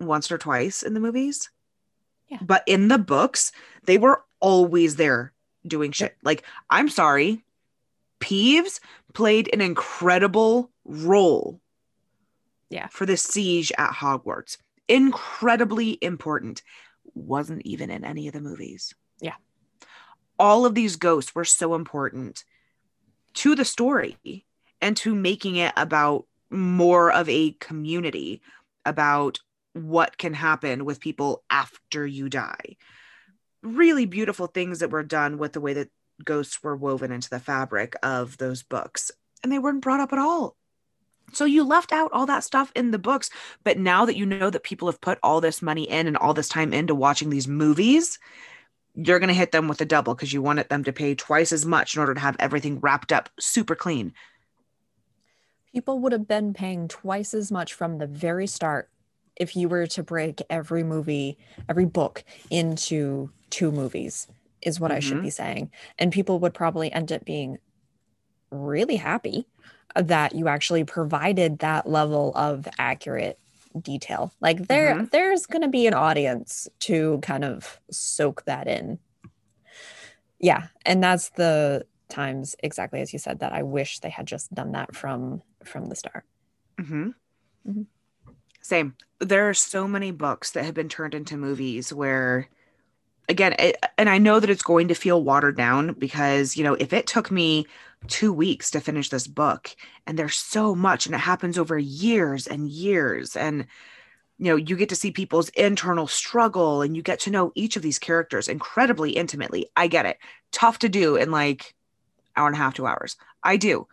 [0.00, 1.50] once or twice in the movies.
[2.28, 2.38] Yeah.
[2.40, 3.52] But in the books,
[3.84, 5.32] they were always there
[5.66, 6.16] doing shit.
[6.22, 7.44] Like, I'm sorry,
[8.24, 8.80] Peeves
[9.12, 11.60] played an incredible role
[12.70, 12.86] Yeah.
[12.88, 14.56] for the siege at Hogwarts.
[14.88, 16.62] Incredibly important.
[17.14, 18.94] Wasn't even in any of the movies.
[19.20, 19.36] Yeah.
[20.38, 22.44] All of these ghosts were so important
[23.34, 24.16] to the story
[24.80, 28.40] and to making it about more of a community,
[28.86, 29.40] about
[29.74, 32.76] what can happen with people after you die.
[33.62, 35.90] Really beautiful things that were done with the way that
[36.22, 39.10] ghosts were woven into the fabric of those books.
[39.42, 40.56] And they weren't brought up at all.
[41.32, 43.30] So you left out all that stuff in the books.
[43.64, 46.34] But now that you know that people have put all this money in and all
[46.34, 48.18] this time into watching these movies,
[48.94, 51.52] you're going to hit them with a double because you wanted them to pay twice
[51.52, 54.12] as much in order to have everything wrapped up super clean.
[55.72, 58.88] People would have been paying twice as much from the very start
[59.36, 61.36] if you were to break every movie,
[61.68, 64.28] every book into two movies,
[64.64, 65.22] is what I should Mhm.
[65.22, 65.70] be saying.
[65.98, 67.58] And people would probably end up being
[68.50, 69.46] really happy
[69.94, 73.38] that you actually provided that level of accurate
[73.80, 74.32] detail.
[74.40, 75.10] Like there Mhm.
[75.10, 78.98] there's going to be an audience to kind of soak that in.
[80.38, 84.52] Yeah, and that's the times exactly as you said that I wish they had just
[84.54, 86.24] done that from from the start.
[86.78, 87.14] Mhm.
[88.60, 88.96] Same.
[89.20, 92.48] There are so many books that have been turned into movies where,
[93.28, 96.74] again, it, and I know that it's going to feel watered down because, you know,
[96.74, 97.66] if it took me
[98.08, 99.74] two weeks to finish this book
[100.06, 103.66] and there's so much and it happens over years and years and,
[104.38, 107.76] you know, you get to see people's internal struggle and you get to know each
[107.76, 109.70] of these characters incredibly intimately.
[109.76, 110.18] I get it.
[110.52, 111.74] Tough to do in like
[112.36, 113.16] hour and a half, two hours.
[113.42, 113.86] I do.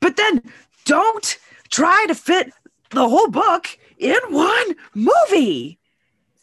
[0.00, 0.42] But then
[0.84, 1.38] don't
[1.70, 2.52] try to fit
[2.90, 3.66] the whole book
[3.98, 5.78] in one movie.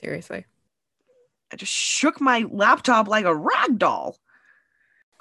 [0.01, 0.45] Seriously.
[1.51, 4.17] I just shook my laptop like a rag doll.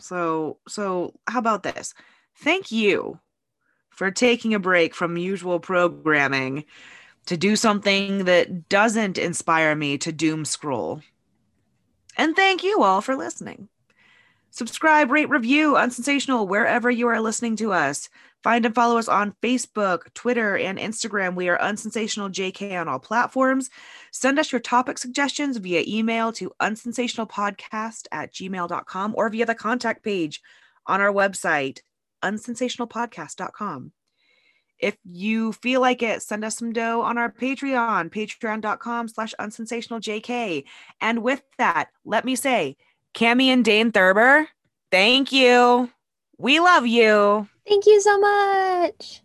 [0.00, 1.94] So, so how about this?
[2.36, 3.18] Thank you
[3.90, 6.64] for taking a break from usual programming
[7.26, 11.00] to do something that doesn't inspire me to doom scroll.
[12.16, 13.68] And thank you all for listening.
[14.50, 18.08] Subscribe, rate, review Unsensational wherever you are listening to us.
[18.42, 21.34] Find and follow us on Facebook, Twitter, and Instagram.
[21.34, 23.68] We are Unsensational JK on all platforms.
[24.12, 30.04] Send us your topic suggestions via email to unsensationalpodcast at gmail.com or via the contact
[30.04, 30.40] page
[30.86, 31.80] on our website,
[32.22, 33.92] unsensationalpodcast.com.
[34.78, 40.64] If you feel like it, send us some dough on our Patreon, patreon.com slash unsensationaljk.
[41.00, 42.76] And with that, let me say,
[43.14, 44.46] Cami and Dane Thurber,
[44.92, 45.90] thank you.
[46.38, 47.48] We love you.
[47.66, 49.22] Thank you so much.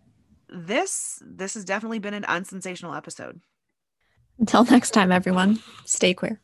[0.50, 3.42] This this has definitely been an unsensational episode.
[4.40, 6.40] Until next time, everyone, stay queer.